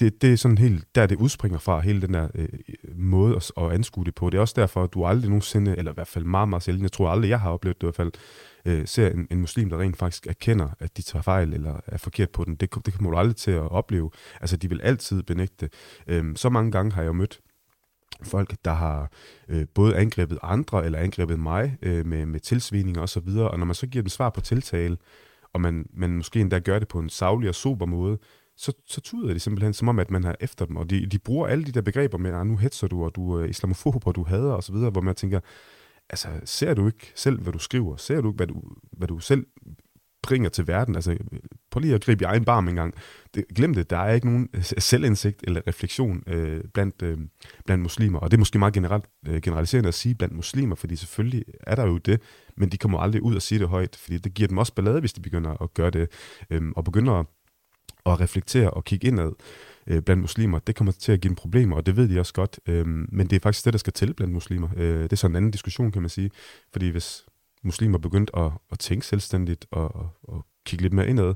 det, 0.00 0.22
det 0.22 0.32
er 0.32 0.36
sådan 0.36 0.58
helt, 0.58 0.94
der 0.94 1.06
det 1.06 1.16
udspringer 1.16 1.58
fra, 1.58 1.80
hele 1.80 2.00
den 2.00 2.14
der 2.14 2.28
øh, 2.34 2.48
måde 2.94 3.36
at, 3.36 3.52
at 3.56 3.72
anskue 3.72 4.04
det 4.04 4.14
på. 4.14 4.30
Det 4.30 4.36
er 4.36 4.40
også 4.40 4.54
derfor, 4.56 4.84
at 4.84 4.94
du 4.94 5.04
aldrig 5.04 5.28
nogensinde, 5.28 5.76
eller 5.76 5.92
i 5.92 5.94
hvert 5.94 6.08
fald 6.08 6.24
meget, 6.24 6.48
meget 6.48 6.62
sjældent, 6.62 6.82
jeg 6.82 6.92
tror 6.92 7.08
aldrig, 7.08 7.28
jeg 7.28 7.40
har 7.40 7.50
oplevet 7.50 7.80
det 7.80 7.82
i 7.82 7.86
hvert 7.86 7.94
fald, 7.94 8.12
øh, 8.64 8.86
ser 8.86 9.10
en, 9.10 9.26
en 9.30 9.40
muslim, 9.40 9.70
der 9.70 9.80
rent 9.80 9.96
faktisk 9.96 10.26
erkender, 10.26 10.68
at 10.78 10.96
de 10.96 11.02
tager 11.02 11.22
fejl 11.22 11.54
eller 11.54 11.80
er 11.86 11.98
forkert 11.98 12.30
på 12.30 12.44
den. 12.44 12.54
Det, 12.54 12.86
det 12.86 12.94
kommer 12.94 13.10
du 13.10 13.16
aldrig 13.16 13.36
til 13.36 13.50
at 13.50 13.70
opleve. 13.70 14.10
Altså, 14.40 14.56
de 14.56 14.68
vil 14.68 14.80
altid 14.80 15.22
benægte. 15.22 15.70
Øh, 16.06 16.36
så 16.36 16.48
mange 16.48 16.72
gange 16.72 16.92
har 16.92 17.02
jeg 17.02 17.16
mødt 17.16 17.40
folk, 18.22 18.56
der 18.64 18.72
har 18.72 19.10
øh, 19.48 19.66
både 19.74 19.96
angrebet 19.96 20.38
andre 20.42 20.84
eller 20.84 20.98
angrebet 20.98 21.40
mig 21.40 21.76
øh, 21.82 22.06
med, 22.06 22.26
med 22.26 22.40
tilsvininger 22.40 23.02
osv., 23.02 23.28
og, 23.28 23.50
og 23.50 23.58
når 23.58 23.66
man 23.66 23.74
så 23.74 23.86
giver 23.86 24.02
dem 24.02 24.08
svar 24.08 24.30
på 24.30 24.40
tiltale, 24.40 24.96
og 25.52 25.60
man, 25.60 25.86
man 25.94 26.16
måske 26.16 26.40
endda 26.40 26.58
gør 26.58 26.78
det 26.78 26.88
på 26.88 26.98
en 26.98 27.08
savlig 27.08 27.48
og 27.48 27.54
sober 27.54 27.86
måde, 27.86 28.18
så, 28.56 28.72
så 28.86 29.00
tyder 29.00 29.32
det 29.32 29.42
simpelthen 29.42 29.72
som 29.72 29.88
om, 29.88 29.98
at 29.98 30.10
man 30.10 30.24
har 30.24 30.36
efter 30.40 30.66
dem, 30.66 30.76
og 30.76 30.90
de, 30.90 31.06
de 31.06 31.18
bruger 31.18 31.46
alle 31.46 31.64
de 31.64 31.72
der 31.72 31.80
begreber 31.80 32.18
med, 32.18 32.30
at 32.30 32.46
nu 32.46 32.56
hetser 32.56 32.88
du, 32.88 33.04
og 33.04 33.14
du 33.14 33.32
er 33.32 33.44
islamofob, 33.44 34.06
og 34.06 34.14
du 34.14 34.24
hader 34.24 34.52
osv., 34.52 34.74
hvor 34.74 35.00
man 35.00 35.14
tænker, 35.14 35.40
altså 36.10 36.28
ser 36.44 36.74
du 36.74 36.86
ikke 36.86 37.12
selv, 37.14 37.40
hvad 37.40 37.52
du 37.52 37.58
skriver? 37.58 37.96
Ser 37.96 38.20
du 38.20 38.28
ikke, 38.28 38.36
hvad 38.36 38.46
du, 38.46 38.62
hvad 38.92 39.08
du 39.08 39.18
selv 39.18 39.46
bringer 40.22 40.48
til 40.48 40.66
verden. 40.66 40.94
Altså, 40.94 41.16
prøv 41.70 41.80
lige 41.80 41.94
at 41.94 42.04
gribe 42.04 42.22
i 42.22 42.24
egen 42.24 42.44
barm 42.44 42.68
en 42.68 42.74
gang. 42.74 42.94
Det, 43.34 43.44
glem 43.54 43.74
det, 43.74 43.90
der 43.90 43.96
er 43.96 44.14
ikke 44.14 44.26
nogen 44.26 44.48
øh, 44.54 44.64
selvindsigt 44.64 45.40
eller 45.44 45.60
refleksion 45.66 46.22
øh, 46.26 46.64
blandt, 46.74 47.02
øh, 47.02 47.18
blandt 47.64 47.82
muslimer. 47.82 48.18
Og 48.18 48.30
det 48.30 48.36
er 48.36 48.38
måske 48.38 48.58
meget 48.58 48.74
generelt, 48.74 49.04
øh, 49.28 49.40
generaliserende 49.40 49.88
at 49.88 49.94
sige 49.94 50.14
blandt 50.14 50.34
muslimer, 50.34 50.76
fordi 50.76 50.96
selvfølgelig 50.96 51.44
er 51.60 51.74
der 51.74 51.86
jo 51.86 51.98
det, 51.98 52.20
men 52.56 52.68
de 52.68 52.78
kommer 52.78 52.98
aldrig 52.98 53.22
ud 53.22 53.34
og 53.34 53.42
siger 53.42 53.58
det 53.58 53.68
højt, 53.68 53.96
fordi 53.96 54.18
det 54.18 54.34
giver 54.34 54.48
dem 54.48 54.58
også 54.58 54.74
ballade, 54.74 55.00
hvis 55.00 55.12
de 55.12 55.20
begynder 55.20 55.62
at 55.62 55.74
gøre 55.74 55.90
det, 55.90 56.10
øh, 56.50 56.62
og 56.76 56.84
begynder 56.84 57.12
at, 57.12 57.26
at 58.06 58.20
reflektere 58.20 58.70
og 58.70 58.84
kigge 58.84 59.08
indad 59.08 59.32
øh, 59.86 60.02
blandt 60.02 60.20
muslimer. 60.20 60.58
Det 60.58 60.76
kommer 60.76 60.92
til 60.92 61.12
at 61.12 61.20
give 61.20 61.28
dem 61.28 61.36
problemer, 61.36 61.76
og 61.76 61.86
det 61.86 61.96
ved 61.96 62.08
de 62.08 62.20
også 62.20 62.34
godt. 62.34 62.60
Øh, 62.66 62.86
men 62.86 63.26
det 63.26 63.36
er 63.36 63.40
faktisk 63.40 63.64
det, 63.64 63.72
der 63.72 63.78
skal 63.78 63.92
til 63.92 64.14
blandt 64.14 64.34
muslimer. 64.34 64.68
Øh, 64.76 65.02
det 65.02 65.12
er 65.12 65.16
sådan 65.16 65.32
en 65.32 65.36
anden 65.36 65.50
diskussion, 65.50 65.92
kan 65.92 66.02
man 66.02 66.08
sige. 66.08 66.30
Fordi 66.72 66.88
hvis 66.88 67.24
muslimer 67.62 67.98
begyndte 67.98 68.36
at, 68.36 68.52
at 68.72 68.78
tænke 68.78 69.06
selvstændigt 69.06 69.66
og, 69.70 69.94
og, 69.94 70.08
og 70.22 70.46
kigge 70.70 70.82
lidt 70.82 70.92
mere 70.92 71.08
indad, 71.08 71.34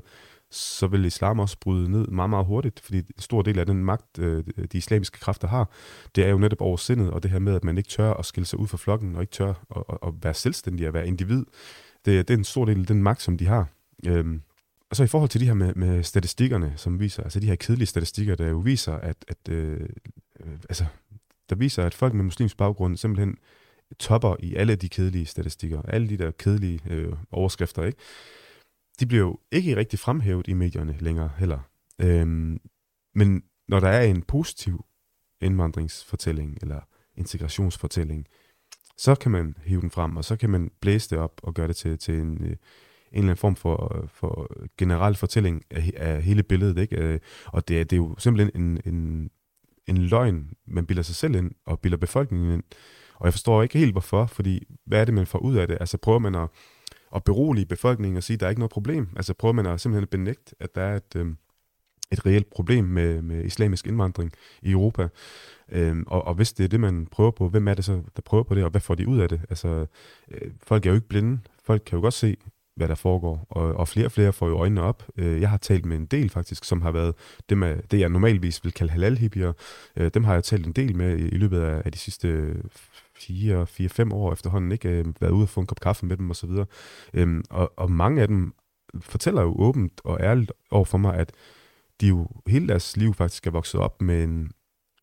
så 0.51 0.87
vil 0.87 1.05
islam 1.05 1.39
også 1.39 1.57
bryde 1.59 1.91
ned 1.91 2.07
meget, 2.07 2.29
meget 2.29 2.45
hurtigt, 2.45 2.79
fordi 2.79 2.97
en 2.97 3.05
stor 3.19 3.41
del 3.41 3.59
af 3.59 3.65
den 3.65 3.85
magt, 3.85 4.19
øh, 4.19 4.43
de 4.71 4.77
islamiske 4.77 5.19
kræfter 5.19 5.47
har, 5.47 5.69
det 6.15 6.25
er 6.25 6.29
jo 6.29 6.37
netop 6.37 6.61
over 6.61 6.77
sindet, 6.77 7.11
og 7.11 7.23
det 7.23 7.31
her 7.31 7.39
med, 7.39 7.55
at 7.55 7.63
man 7.63 7.77
ikke 7.77 7.89
tør 7.89 8.13
at 8.13 8.25
skille 8.25 8.47
sig 8.47 8.59
ud 8.59 8.67
fra 8.67 8.77
flokken, 8.77 9.15
og 9.15 9.21
ikke 9.21 9.31
tør 9.31 9.49
at, 9.49 9.83
at, 9.89 9.97
at 10.07 10.13
være 10.21 10.33
selvstændig, 10.33 10.87
at 10.87 10.93
være 10.93 11.07
individ, 11.07 11.45
det, 12.05 12.27
det 12.27 12.33
er 12.33 12.37
en 12.37 12.43
stor 12.43 12.65
del 12.65 12.79
af 12.79 12.85
den 12.85 13.03
magt, 13.03 13.21
som 13.21 13.37
de 13.37 13.45
har. 13.45 13.67
Øhm, 14.07 14.41
og 14.89 14.95
så 14.95 15.03
i 15.03 15.07
forhold 15.07 15.29
til 15.29 15.41
de 15.41 15.45
her 15.45 15.53
med, 15.53 15.73
med 15.75 16.03
statistikkerne, 16.03 16.73
som 16.75 16.99
viser, 16.99 17.23
altså 17.23 17.39
de 17.39 17.47
her 17.47 17.55
kedelige 17.55 17.87
statistikker, 17.87 18.35
der 18.35 18.47
jo 18.47 18.57
viser, 18.57 18.93
at, 18.93 19.25
at 19.27 19.49
øh, 19.49 19.79
øh, 20.39 20.53
altså, 20.69 20.85
der 21.49 21.55
viser, 21.55 21.83
at 21.83 21.93
folk 21.93 22.13
med 22.13 22.23
muslimsk 22.23 22.57
baggrund 22.57 22.97
simpelthen 22.97 23.37
topper 23.99 24.35
i 24.39 24.55
alle 24.55 24.75
de 24.75 24.89
kedelige 24.89 25.25
statistikker, 25.25 25.81
alle 25.81 26.09
de 26.09 26.17
der 26.17 26.31
kedelige 26.31 26.79
øh, 26.89 27.13
overskrifter, 27.31 27.83
ikke? 27.83 27.97
De 28.99 29.05
bliver 29.05 29.23
jo 29.23 29.39
ikke 29.51 29.75
rigtig 29.75 29.99
fremhævet 29.99 30.47
i 30.47 30.53
medierne 30.53 30.97
længere 30.99 31.31
heller. 31.37 31.59
Øhm, 32.01 32.59
men 33.15 33.43
når 33.67 33.79
der 33.79 33.89
er 33.89 34.03
en 34.03 34.21
positiv 34.21 34.85
indvandringsfortælling 35.41 36.57
eller 36.61 36.79
integrationsfortælling, 37.15 38.27
så 38.97 39.15
kan 39.15 39.31
man 39.31 39.57
hive 39.65 39.81
den 39.81 39.91
frem, 39.91 40.17
og 40.17 40.25
så 40.25 40.35
kan 40.35 40.49
man 40.49 40.71
blæse 40.81 41.09
det 41.09 41.17
op 41.17 41.41
og 41.43 41.53
gøre 41.53 41.67
det 41.67 41.75
til, 41.75 41.97
til 41.97 42.13
en, 42.13 42.43
øh, 42.43 42.49
en 42.49 42.57
eller 43.11 43.23
anden 43.23 43.37
form 43.37 43.55
for, 43.55 43.97
øh, 43.97 44.09
for 44.09 44.49
generel 44.77 45.15
fortælling 45.15 45.63
af, 45.71 45.91
af 45.95 46.23
hele 46.23 46.43
billedet. 46.43 46.77
Ikke? 46.77 46.97
Øh, 46.97 47.19
og 47.45 47.67
det 47.67 47.79
er, 47.79 47.83
det 47.83 47.93
er 47.93 47.97
jo 47.97 48.15
simpelthen 48.17 48.61
en, 48.61 48.93
en, 48.93 49.29
en 49.87 49.97
løgn, 49.97 50.49
man 50.67 50.85
bilder 50.85 51.03
sig 51.03 51.15
selv 51.15 51.35
ind, 51.35 51.51
og 51.65 51.79
bilder 51.79 51.97
befolkningen 51.97 52.53
ind. 52.53 52.63
Og 53.15 53.25
jeg 53.25 53.33
forstår 53.33 53.63
ikke 53.63 53.77
helt 53.77 53.91
hvorfor, 53.91 54.25
fordi 54.25 54.63
hvad 54.85 55.01
er 55.01 55.05
det, 55.05 55.13
man 55.13 55.27
får 55.27 55.39
ud 55.39 55.55
af 55.55 55.67
det? 55.67 55.77
Altså 55.79 55.97
prøver 55.97 56.19
man 56.19 56.35
at, 56.35 56.49
at 57.15 57.23
berolige 57.23 57.65
befolkningen 57.65 58.17
og 58.17 58.23
sige, 58.23 58.35
at 58.35 58.39
der 58.39 58.45
er 58.45 58.49
ikke 58.49 58.59
noget 58.59 58.71
problem? 58.71 59.09
Altså 59.15 59.33
prøver 59.33 59.53
man 59.53 59.65
at 59.65 59.81
simpelthen 59.81 60.07
benægte, 60.07 60.55
at 60.59 60.75
der 60.75 60.81
er 60.81 60.95
et, 60.95 61.15
øh, 61.15 61.27
et 62.11 62.25
reelt 62.25 62.49
problem 62.49 62.85
med, 62.85 63.21
med 63.21 63.45
islamisk 63.45 63.87
indvandring 63.87 64.31
i 64.61 64.71
Europa? 64.71 65.07
Øhm, 65.71 66.03
og, 66.07 66.27
og 66.27 66.33
hvis 66.33 66.53
det 66.53 66.63
er 66.63 66.67
det, 66.67 66.79
man 66.79 67.07
prøver 67.11 67.31
på, 67.31 67.49
hvem 67.49 67.67
er 67.67 67.73
det 67.73 67.85
så, 67.85 68.01
der 68.15 68.21
prøver 68.25 68.43
på 68.43 68.55
det, 68.55 68.63
og 68.63 68.69
hvad 68.69 68.81
får 68.81 68.95
de 68.95 69.07
ud 69.07 69.19
af 69.19 69.29
det? 69.29 69.41
Altså, 69.49 69.85
øh, 70.31 70.51
folk 70.63 70.85
er 70.85 70.89
jo 70.89 70.95
ikke 70.95 71.07
blinde. 71.07 71.39
Folk 71.63 71.81
kan 71.85 71.97
jo 71.97 72.01
godt 72.01 72.13
se, 72.13 72.37
hvad 72.75 72.87
der 72.87 72.95
foregår, 72.95 73.47
og, 73.49 73.73
og 73.73 73.87
flere 73.87 74.07
og 74.07 74.11
flere 74.11 74.33
får 74.33 74.47
jo 74.47 74.57
øjnene 74.57 74.81
op. 74.81 75.03
Øh, 75.17 75.41
jeg 75.41 75.49
har 75.49 75.57
talt 75.57 75.85
med 75.85 75.97
en 75.97 76.05
del 76.05 76.29
faktisk, 76.29 76.63
som 76.63 76.81
har 76.81 76.91
været 76.91 77.15
det, 77.49 77.57
med, 77.57 77.77
det 77.91 77.99
jeg 77.99 78.09
normalvis 78.09 78.63
vil 78.63 78.73
kalde 78.73 78.91
halal 78.91 79.31
øh, 79.95 80.11
dem 80.13 80.23
har 80.23 80.33
jeg 80.33 80.43
talt 80.43 80.65
en 80.65 80.71
del 80.71 80.95
med 80.95 81.17
i, 81.17 81.29
i 81.29 81.37
løbet 81.37 81.59
af, 81.59 81.81
af 81.85 81.91
de 81.91 81.97
sidste 81.97 82.55
fire, 83.17 83.67
fire, 83.67 83.89
fem 83.89 84.11
år 84.11 84.33
efterhånden, 84.33 84.71
ikke? 84.71 84.89
Øh, 84.89 85.05
været 85.19 85.31
ude 85.31 85.43
og 85.43 85.49
få 85.49 85.59
en 85.59 85.67
kop 85.67 85.79
kaffe 85.79 86.05
med 86.05 86.17
dem 86.17 86.31
osv. 86.31 86.49
Øhm, 87.13 87.43
og, 87.49 87.73
og 87.77 87.91
mange 87.91 88.21
af 88.21 88.27
dem 88.27 88.53
fortæller 88.99 89.41
jo 89.41 89.55
åbent 89.57 90.01
og 90.03 90.19
ærligt 90.21 90.51
over 90.71 90.85
for 90.85 90.97
mig, 90.97 91.15
at 91.15 91.31
de 92.01 92.07
jo 92.07 92.27
hele 92.47 92.67
deres 92.67 92.97
liv 92.97 93.13
faktisk 93.13 93.47
er 93.47 93.51
vokset 93.51 93.79
op 93.79 94.01
med 94.01 94.23
en, 94.23 94.51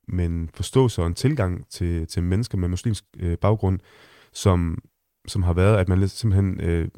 med 0.09 0.27
en 0.27 0.51
forståelse 0.55 1.03
og 1.03 1.07
en 1.07 1.15
tilgang 1.15 1.69
til, 1.69 2.07
til 2.07 2.23
mennesker 2.23 2.59
med 2.59 2.69
muslimsk 2.69 3.05
øh, 3.19 3.39
baggrund, 3.39 3.81
som, 4.33 4.79
som 5.29 5.43
har 5.43 5.53
været, 5.53 5.77
at 5.77 5.89
man 5.89 6.09
simpelthen 6.09 6.61
øh, 6.61 6.89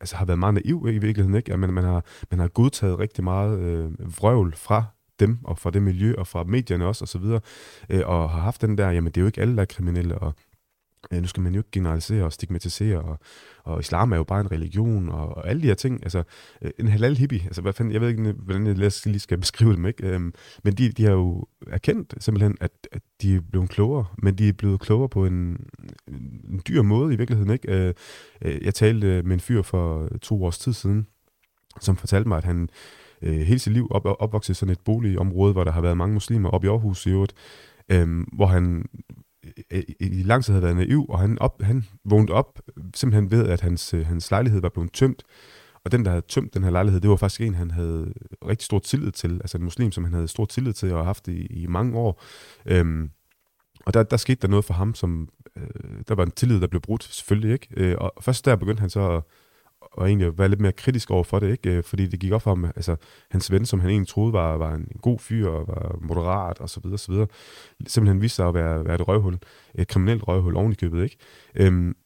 altså 0.00 0.16
har 0.16 0.24
været 0.24 0.38
meget 0.38 0.54
naiv 0.54 0.86
i 0.88 0.98
virkeligheden, 0.98 1.34
ikke? 1.34 1.52
At 1.52 1.58
man, 1.58 1.72
man, 1.72 1.84
har, 1.84 2.04
man 2.30 2.40
har 2.40 2.48
godtaget 2.48 2.98
rigtig 2.98 3.24
meget 3.24 3.60
øh, 3.60 4.20
vrøvl 4.20 4.54
fra 4.56 4.84
dem, 5.20 5.38
og 5.44 5.58
fra 5.58 5.70
det 5.70 5.82
miljø, 5.82 6.14
og 6.18 6.26
fra 6.26 6.44
medierne 6.44 6.86
også, 6.86 7.04
og 7.04 7.08
så 7.08 7.18
videre, 7.18 7.40
øh, 7.90 8.02
og 8.04 8.30
har 8.30 8.40
haft 8.40 8.62
den 8.62 8.78
der, 8.78 8.90
jamen 8.90 9.12
det 9.12 9.16
er 9.16 9.20
jo 9.20 9.26
ikke 9.26 9.40
alle, 9.40 9.56
der 9.56 9.62
er 9.62 9.66
kriminelle, 9.66 10.18
og 10.18 10.34
øh, 11.12 11.20
nu 11.20 11.26
skal 11.26 11.42
man 11.42 11.54
jo 11.54 11.60
ikke 11.60 11.70
generalisere 11.72 12.24
og 12.24 12.32
stigmatisere, 12.32 13.02
og, 13.02 13.18
og 13.64 13.80
islam 13.80 14.12
er 14.12 14.16
jo 14.16 14.24
bare 14.24 14.40
en 14.40 14.52
religion, 14.52 15.08
og, 15.08 15.36
og 15.36 15.48
alle 15.48 15.62
de 15.62 15.66
her 15.66 15.74
ting, 15.74 16.02
altså 16.02 16.22
øh, 16.62 16.70
en 16.78 16.88
halal 16.88 17.16
hippie, 17.16 17.42
altså 17.44 17.62
hvad 17.62 17.72
fanden, 17.72 17.92
jeg 17.92 18.00
ved 18.00 18.08
ikke, 18.08 18.32
hvordan 18.32 18.66
jeg 18.66 18.76
lige 19.04 19.18
skal 19.18 19.38
beskrive 19.38 19.72
dem, 19.76 19.86
ikke? 19.86 20.06
Øhm, 20.06 20.34
men 20.64 20.74
de, 20.74 20.92
de 20.92 21.04
har 21.04 21.12
jo 21.12 21.46
erkendt 21.66 22.14
simpelthen, 22.18 22.56
at, 22.60 22.72
at 22.92 23.02
de 23.22 23.34
er 23.34 23.40
blevet 23.40 23.70
klogere, 23.70 24.04
men 24.18 24.34
de 24.38 24.48
er 24.48 24.52
blevet 24.52 24.80
klogere 24.80 25.08
på 25.08 25.26
en, 25.26 25.66
en 26.48 26.62
dyr 26.68 26.82
måde 26.82 27.14
i 27.14 27.16
virkeligheden, 27.16 27.52
ikke? 27.52 27.72
Øh, 27.72 27.94
øh 28.42 28.64
jeg 28.64 28.74
talte 28.74 29.22
med 29.22 29.32
en 29.32 29.40
fyr 29.40 29.62
for 29.62 30.08
to 30.22 30.44
års 30.44 30.58
tid 30.58 30.72
siden, 30.72 31.06
som 31.80 31.96
fortalte 31.96 32.28
mig, 32.28 32.38
at 32.38 32.44
han 32.44 32.68
øh, 33.22 33.40
hele 33.40 33.58
sit 33.58 33.72
liv 33.72 33.88
op, 33.90 34.02
opvokset 34.04 34.54
i 34.54 34.58
sådan 34.58 34.72
et 34.72 34.80
boligområde, 34.80 35.52
hvor 35.52 35.64
der 35.64 35.72
har 35.72 35.80
været 35.80 35.96
mange 35.96 36.14
muslimer 36.14 36.50
op 36.50 36.64
i 36.64 36.66
Aarhus 36.66 37.06
i 37.06 37.10
øvrigt, 37.10 37.34
øh, 37.88 38.26
hvor 38.32 38.46
han 38.46 38.84
øh, 39.44 39.52
øh 39.70 39.82
i 40.00 40.22
lang 40.22 40.44
tid 40.44 40.52
havde 40.52 40.62
været 40.62 40.76
naiv, 40.76 41.06
og 41.08 41.18
han, 41.18 41.38
op, 41.38 41.62
han 41.62 41.84
vågnede 42.04 42.32
op 42.32 42.60
simpelthen 42.94 43.30
ved, 43.30 43.48
at 43.48 43.60
hans, 43.60 43.94
øh, 43.94 44.06
hans 44.06 44.30
lejlighed 44.30 44.60
var 44.60 44.68
blevet 44.68 44.92
tømt, 44.92 45.22
og 45.84 45.92
den, 45.92 46.04
der 46.04 46.10
havde 46.10 46.24
tømt 46.28 46.54
den 46.54 46.64
her 46.64 46.70
lejlighed, 46.70 47.00
det 47.00 47.10
var 47.10 47.16
faktisk 47.16 47.40
en, 47.40 47.54
han 47.54 47.70
havde 47.70 48.12
rigtig 48.46 48.64
stor 48.64 48.78
tillid 48.78 49.12
til, 49.12 49.32
altså 49.32 49.58
en 49.58 49.64
muslim, 49.64 49.92
som 49.92 50.04
han 50.04 50.12
havde 50.12 50.28
stor 50.28 50.44
tillid 50.44 50.72
til 50.72 50.92
og 50.92 50.98
har 50.98 51.04
haft 51.04 51.28
i, 51.28 51.46
i 51.46 51.66
mange 51.66 51.98
år. 51.98 52.22
Øhm, 52.66 53.10
og 53.86 53.94
der, 53.94 54.02
der 54.02 54.16
skete 54.16 54.40
der 54.42 54.48
noget 54.48 54.64
for 54.64 54.74
ham, 54.74 54.94
som, 54.94 55.28
øh, 55.56 56.02
der 56.08 56.14
var 56.14 56.24
en 56.24 56.30
tillid, 56.30 56.60
der 56.60 56.66
blev 56.66 56.80
brudt, 56.80 57.04
selvfølgelig 57.04 57.52
ikke. 57.52 57.68
Øh, 57.76 57.96
og 57.98 58.12
først 58.20 58.44
der 58.44 58.56
begyndte 58.56 58.80
han 58.80 58.90
så 58.90 59.10
at, 59.10 59.22
og 59.92 60.08
egentlig 60.08 60.38
være 60.38 60.48
lidt 60.48 60.60
mere 60.60 60.72
kritisk 60.72 61.10
over 61.10 61.24
for 61.24 61.38
det, 61.38 61.50
ikke? 61.50 61.70
Øh, 61.70 61.84
fordi 61.84 62.06
det 62.06 62.20
gik 62.20 62.32
op 62.32 62.42
for 62.42 62.50
ham, 62.50 62.64
altså 62.64 62.96
hans 63.30 63.52
ven, 63.52 63.66
som 63.66 63.80
han 63.80 63.90
egentlig 63.90 64.08
troede 64.08 64.32
var, 64.32 64.56
var 64.56 64.74
en 64.74 64.88
god 65.02 65.18
fyr, 65.18 65.48
og 65.48 65.68
var 65.68 65.98
moderat, 66.00 66.60
og 66.60 66.70
så 66.70 66.80
videre, 66.80 66.98
så 66.98 67.12
videre, 67.12 67.26
simpelthen 67.86 68.22
viste 68.22 68.36
sig 68.36 68.48
at 68.48 68.54
være, 68.54 68.84
være 68.84 68.94
et 68.94 69.08
røvhul, 69.08 69.38
et 69.74 69.88
kriminelt 69.88 70.28
røvhul 70.28 70.56
oven 70.56 70.72
i 70.72 70.74
købet, 70.74 71.02
ikke? 71.02 71.16
Øhm, 71.54 71.96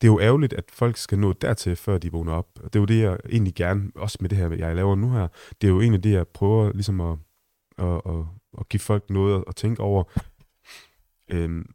det 0.00 0.04
er 0.04 0.12
jo 0.12 0.20
ærgerligt, 0.20 0.52
at 0.52 0.64
folk 0.72 0.96
skal 0.96 1.18
nå 1.18 1.32
dertil, 1.32 1.76
før 1.76 1.98
de 1.98 2.12
vågner 2.12 2.32
op. 2.32 2.48
Det 2.64 2.76
er 2.76 2.80
jo 2.80 2.84
det, 2.84 3.00
jeg 3.00 3.18
egentlig 3.30 3.54
gerne, 3.54 3.90
også 3.94 4.18
med 4.20 4.28
det 4.28 4.38
her, 4.38 4.50
jeg 4.50 4.76
laver 4.76 4.94
nu 4.94 5.10
her, 5.10 5.28
det 5.60 5.66
er 5.66 5.72
jo 5.72 5.80
egentlig 5.80 6.04
det, 6.04 6.12
jeg 6.12 6.28
prøver 6.28 6.72
ligesom 6.72 7.00
at, 7.00 7.18
at, 7.78 8.00
at, 8.06 8.24
at 8.58 8.68
give 8.68 8.80
folk 8.80 9.10
noget 9.10 9.44
at 9.48 9.56
tænke 9.56 9.82
over, 9.82 10.04
øhm, 11.30 11.66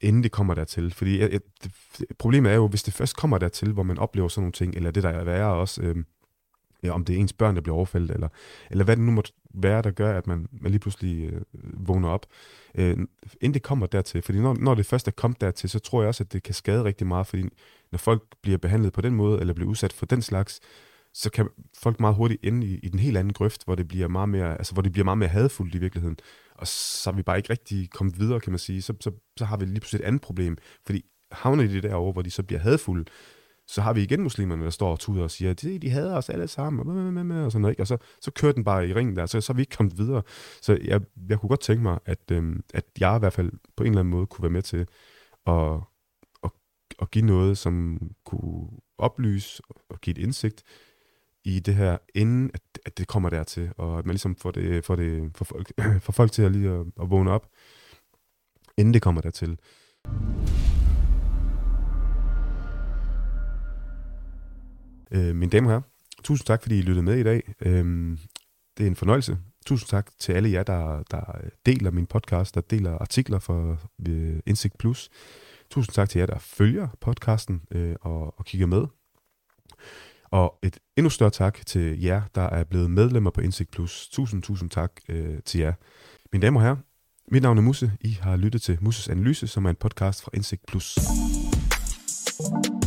inden 0.00 0.22
det 0.22 0.32
kommer 0.32 0.54
dertil. 0.54 0.94
Fordi 0.94 1.20
jeg, 1.20 1.32
jeg, 1.32 1.40
det, 1.62 1.72
problemet 2.18 2.52
er 2.52 2.56
jo, 2.56 2.68
hvis 2.68 2.82
det 2.82 2.94
først 2.94 3.16
kommer 3.16 3.38
dertil, 3.38 3.72
hvor 3.72 3.82
man 3.82 3.98
oplever 3.98 4.28
sådan 4.28 4.42
nogle 4.42 4.52
ting, 4.52 4.74
eller 4.74 4.90
det 4.90 5.02
der 5.02 5.08
er 5.08 5.24
værre 5.24 5.54
også, 5.54 5.82
øh, 5.82 5.96
ja, 6.82 6.90
om 6.90 7.04
det 7.04 7.16
er 7.16 7.20
ens 7.20 7.32
børn, 7.32 7.54
der 7.54 7.60
bliver 7.60 7.76
overfaldet, 7.76 8.10
eller, 8.10 8.28
eller 8.70 8.84
hvad 8.84 8.96
det 8.96 9.04
nu 9.04 9.12
måtte 9.12 9.32
være, 9.54 9.82
der 9.82 9.90
gør, 9.90 10.18
at 10.18 10.26
man, 10.26 10.48
man 10.52 10.70
lige 10.70 10.80
pludselig 10.80 11.32
øh, 11.32 11.40
vågner 11.88 12.08
op, 12.08 12.26
øh, 12.74 12.96
inden 13.40 13.54
det 13.54 13.62
kommer 13.62 13.86
dertil. 13.86 14.22
Fordi 14.22 14.40
når, 14.40 14.54
når 14.54 14.74
det 14.74 14.86
først 14.86 15.08
er 15.08 15.12
kommet 15.12 15.40
dertil, 15.40 15.70
så 15.70 15.78
tror 15.78 16.02
jeg 16.02 16.08
også, 16.08 16.24
at 16.24 16.32
det 16.32 16.42
kan 16.42 16.54
skade 16.54 16.84
rigtig 16.84 17.06
meget, 17.06 17.26
fordi 17.26 17.42
når 17.92 17.98
folk 17.98 18.22
bliver 18.42 18.58
behandlet 18.58 18.92
på 18.92 19.00
den 19.00 19.14
måde, 19.14 19.40
eller 19.40 19.54
bliver 19.54 19.70
udsat 19.70 19.92
for 19.92 20.06
den 20.06 20.22
slags, 20.22 20.60
så 21.14 21.30
kan 21.30 21.48
folk 21.78 22.00
meget 22.00 22.16
hurtigt 22.16 22.44
ende 22.44 22.66
i, 22.66 22.78
i 22.82 22.88
den 22.88 22.98
helt 22.98 23.16
anden 23.16 23.32
grøft, 23.32 23.64
hvor 23.64 23.74
det 23.74 23.88
bliver 23.88 24.08
meget 24.08 24.28
mere, 24.28 24.58
altså 24.58 24.72
hvor 24.72 24.82
det 24.82 24.92
bliver 24.92 25.04
meget 25.04 25.18
mere 25.18 25.28
hadfuldt 25.28 25.74
i 25.74 25.78
virkeligheden. 25.78 26.16
Og 26.58 26.66
så 26.66 27.10
er 27.10 27.14
vi 27.14 27.22
bare 27.22 27.36
ikke 27.36 27.50
rigtig 27.50 27.90
kommet 27.90 28.18
videre, 28.18 28.40
kan 28.40 28.52
man 28.52 28.58
sige. 28.58 28.82
Så, 28.82 28.94
så, 29.00 29.10
så 29.38 29.44
har 29.44 29.56
vi 29.56 29.64
lige 29.64 29.80
pludselig 29.80 30.00
et 30.00 30.06
andet 30.06 30.22
problem, 30.22 30.56
fordi 30.86 31.04
havner 31.32 31.66
de 31.66 31.82
derovre, 31.82 32.12
hvor 32.12 32.22
de 32.22 32.30
så 32.30 32.42
bliver 32.42 32.60
hadfulde, 32.60 33.04
så 33.68 33.82
har 33.82 33.92
vi 33.92 34.02
igen 34.02 34.22
muslimerne, 34.22 34.64
der 34.64 34.70
står 34.70 34.90
og 34.90 34.98
tuder 34.98 35.22
og 35.22 35.30
siger, 35.30 35.54
de, 35.54 35.78
de 35.78 35.90
hader 35.90 36.16
os 36.16 36.28
alle 36.28 36.48
sammen, 36.48 36.80
og, 36.80 37.44
og 37.44 37.52
sådan 37.52 37.62
noget, 37.62 37.72
ikke? 37.72 37.82
og 37.82 37.86
så, 37.86 37.96
så 38.20 38.30
kører 38.30 38.52
den 38.52 38.64
bare 38.64 38.88
i 38.88 38.94
ringen 38.94 39.16
der, 39.16 39.26
så, 39.26 39.40
så 39.40 39.52
er 39.52 39.54
vi 39.54 39.62
ikke 39.62 39.76
kommet 39.76 39.98
videre. 39.98 40.22
Så 40.62 40.78
jeg, 40.84 41.00
jeg 41.28 41.40
kunne 41.40 41.48
godt 41.48 41.60
tænke 41.60 41.82
mig, 41.82 41.98
at, 42.04 42.30
øhm, 42.32 42.62
at 42.74 42.84
jeg 43.00 43.16
i 43.16 43.18
hvert 43.18 43.32
fald 43.32 43.52
på 43.76 43.84
en 43.84 43.90
eller 43.90 44.00
anden 44.00 44.10
måde 44.10 44.26
kunne 44.26 44.42
være 44.42 44.52
med 44.52 44.62
til 44.62 44.86
at, 45.46 45.80
at, 46.44 46.50
at 47.02 47.10
give 47.10 47.26
noget, 47.26 47.58
som 47.58 48.00
kunne 48.24 48.68
oplyse 48.98 49.62
og 49.90 50.00
give 50.00 50.18
et 50.18 50.22
indsigt 50.22 50.62
i 51.46 51.60
det 51.60 51.74
her, 51.74 51.98
inden 52.14 52.50
at, 52.54 52.60
at 52.86 52.98
det 52.98 53.06
kommer 53.06 53.30
dertil, 53.30 53.70
og 53.76 53.98
at 53.98 54.06
man 54.06 54.12
ligesom 54.12 54.36
får, 54.36 54.50
det, 54.50 54.84
får, 54.84 54.96
det, 54.96 55.30
får, 55.36 55.44
folk, 55.44 55.72
får 56.04 56.12
folk 56.12 56.32
til 56.32 56.42
at 56.42 56.52
lige 56.52 56.70
at, 56.70 56.86
at 57.02 57.10
vågne 57.10 57.30
op, 57.30 57.46
inden 58.76 58.94
det 58.94 59.02
kommer 59.02 59.20
dertil. 59.20 59.58
Øh, 65.10 65.36
mine 65.36 65.50
damer 65.50 65.68
og 65.68 65.72
herrer, 65.72 65.82
tusind 66.24 66.46
tak, 66.46 66.62
fordi 66.62 66.78
I 66.78 66.82
lyttede 66.82 67.04
med 67.04 67.18
i 67.18 67.22
dag. 67.22 67.54
Øh, 67.60 68.18
det 68.78 68.84
er 68.84 68.86
en 68.86 68.96
fornøjelse. 68.96 69.38
Tusind 69.66 69.88
tak 69.88 70.10
til 70.18 70.32
alle 70.32 70.50
jer, 70.50 70.62
der, 70.62 71.02
der 71.10 71.20
deler 71.66 71.90
min 71.90 72.06
podcast, 72.06 72.54
der 72.54 72.60
deler 72.60 72.98
artikler 72.98 73.38
for 73.38 73.78
øh, 74.08 74.40
Indsigt 74.46 74.78
Plus. 74.78 75.10
Tusind 75.70 75.94
tak 75.94 76.08
til 76.08 76.18
jer, 76.18 76.26
der 76.26 76.38
følger 76.38 76.88
podcasten 77.00 77.62
øh, 77.70 77.96
og, 78.00 78.38
og 78.38 78.44
kigger 78.44 78.66
med. 78.66 78.86
Og 80.30 80.58
et 80.62 80.78
endnu 80.96 81.10
større 81.10 81.30
tak 81.30 81.58
til 81.66 82.00
jer, 82.00 82.22
der 82.34 82.42
er 82.42 82.64
blevet 82.64 82.90
medlemmer 82.90 83.30
på 83.30 83.40
Indsigt 83.40 83.70
Plus. 83.70 84.08
Tusind, 84.08 84.42
tusind 84.42 84.70
tak 84.70 84.90
øh, 85.08 85.38
til 85.44 85.60
jer. 85.60 85.72
Mine 86.32 86.42
damer 86.42 86.60
og 86.60 86.64
herrer, 86.64 86.76
mit 87.32 87.42
navn 87.42 87.58
er 87.58 87.62
Musse. 87.62 87.92
I 88.00 88.18
har 88.22 88.36
lyttet 88.36 88.62
til 88.62 88.78
Musses 88.80 89.08
Analyse, 89.08 89.46
som 89.46 89.64
er 89.64 89.70
en 89.70 89.76
podcast 89.76 90.22
fra 90.22 90.30
Indsigt 90.34 90.66
Plus. 90.66 90.98
thank 92.38 92.66
you 92.66 92.85